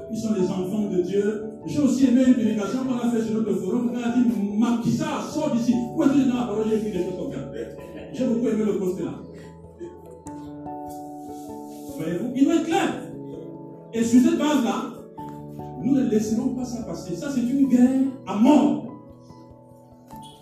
[0.10, 1.44] qu'ils sont les enfants de Dieu.
[1.66, 3.92] J'ai aussi aimé une publication qu'on a fait sur notre forum.
[3.94, 5.74] On a dit Makissa, sort d'ici.
[5.96, 7.32] Où est-ce dans la parole j'ai écrit des choses comme
[8.14, 9.16] J'ai beaucoup aimé le poste là.
[11.98, 13.04] Voyez-vous Il doit être clair.
[13.94, 14.89] Et sur cette base-là,
[15.82, 17.16] nous ne laisserons pas ça passer.
[17.16, 18.86] Ça, c'est une guerre à mort.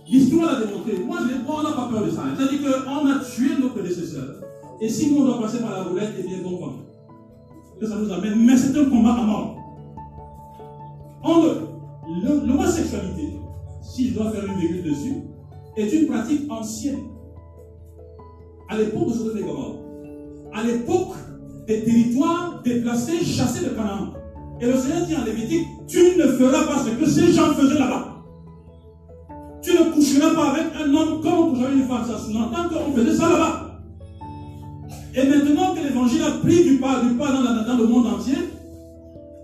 [0.10, 0.98] L'histoire l'a démontré.
[1.06, 2.24] Moi, je on n'a pas peur de ça.
[2.36, 4.42] C'est-à-dire qu'on a tué nos prédécesseurs.
[4.80, 6.60] Et si nous, on doit passer par la roulette, eh bien, bon
[7.80, 8.46] Que ça nous amène.
[8.46, 9.58] Mais c'est un combat à mort.
[12.24, 13.34] L'homosexualité,
[13.82, 15.24] si je dois faire une virgule dessus,
[15.76, 17.00] est une pratique ancienne.
[18.70, 21.16] À l'époque de Sodome et À l'époque
[21.68, 24.14] des territoires déplacés, chassés de Canaan.
[24.60, 27.78] Et le Seigneur dit en Lévitique, tu ne feras pas ce que ces gens faisaient
[27.78, 28.18] là-bas.
[29.62, 32.06] Tu ne coucheras pas avec un homme comme on coucherait une femme.
[32.08, 33.82] Ça sous-entend qu'on faisait ça là-bas.
[35.16, 38.36] Et maintenant que l'évangile a pris du pas, du pas dans, le monde entier,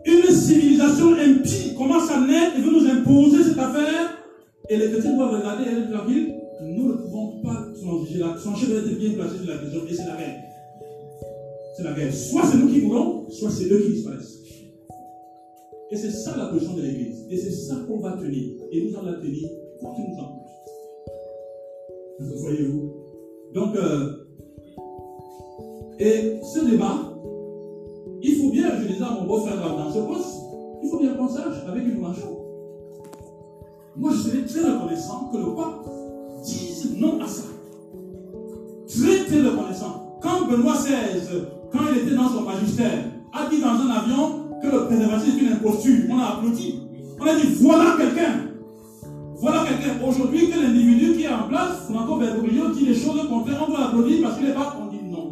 [0.05, 4.17] une civilisation impie commence à naître et veut nous imposer cette affaire.
[4.69, 6.35] Et les chrétiens doivent regarder et la ville.
[6.61, 8.35] Nous ne pouvons pas transiger là.
[8.41, 10.35] Son chef bien placé sur la question et c'est la guerre.
[11.75, 12.13] C'est la guerre.
[12.13, 14.42] Soit c'est nous qui mourons, soit c'est eux qui disparaissent.
[15.93, 17.27] Et c'est ça la position de l'Église.
[17.29, 18.55] Et c'est ça qu'on va tenir.
[18.71, 19.47] Et nous allons la tenir
[19.79, 20.47] quoi qu'il nous en coûte.
[22.41, 22.93] Voyez-vous
[23.53, 24.25] Donc, euh,
[25.99, 27.13] et ce débat,
[28.23, 30.39] il faut bien, je disais à mon beau-frère dans ce poste,
[30.81, 32.39] il faut bien qu'on sache avec une marchande.
[33.95, 35.85] Moi, je serais très reconnaissant que le pape
[36.43, 37.43] dise non à ça.
[38.87, 40.17] Très, très reconnaissant.
[40.23, 44.42] Quand Benoît XVI, quand il était dans son magistère, a dit dans un avion
[44.73, 46.03] le préservatif est une imposture.
[46.09, 46.79] On a applaudi.
[47.19, 48.53] On a dit voilà quelqu'un.
[49.37, 50.05] Voilà quelqu'un.
[50.07, 53.87] Aujourd'hui, que l'individu qui est en place, Franco Bergoglio, dit les choses contraires, on doit
[53.87, 54.77] applaudir parce qu'il n'est pas.
[54.81, 55.31] On dit non.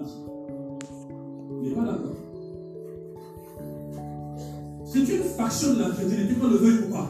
[1.62, 2.16] Il n'est pas d'accord.
[4.86, 7.10] C'est une faction de la chrétienté, qu'on le veuille ou pas.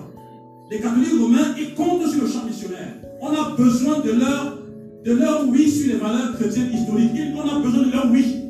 [0.70, 2.94] Les catholiques romains, ils comptent sur le champ missionnaire.
[3.20, 4.60] On a besoin de leur,
[5.04, 7.12] de leur oui sur les valeurs chrétiennes historiques.
[7.36, 8.46] On a besoin de leur oui.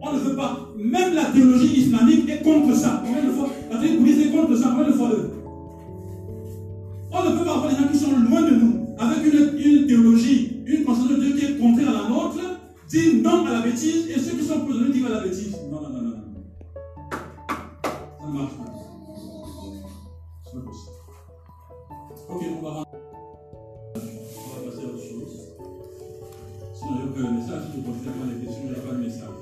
[0.00, 0.61] On ne veut pas.
[0.82, 3.02] Même la théologie islamique est contre ça.
[3.06, 4.70] Combien de fois La théologie bouddhiste est contre ça?
[4.70, 5.10] Combien de fois
[7.12, 10.56] On ne peut pas avoir des gens qui sont loin de nous, avec une, théologie,
[10.66, 12.40] une conception de Dieu qui est contraire à la nôtre,
[12.88, 15.54] dire non à la bêtise, et ceux qui sont prisonniers disent à la bêtise.
[15.70, 16.14] Non, non, non, non.
[18.20, 18.72] Ça ne marche pas.
[20.44, 20.96] C'est pas possible.
[22.28, 22.84] Ok, on va
[23.94, 24.00] on
[24.68, 25.32] passer à autre chose.
[26.74, 28.92] Sinon, je peux le message, si je ne considère pas les questions, je n'ai pas
[28.94, 29.41] le message.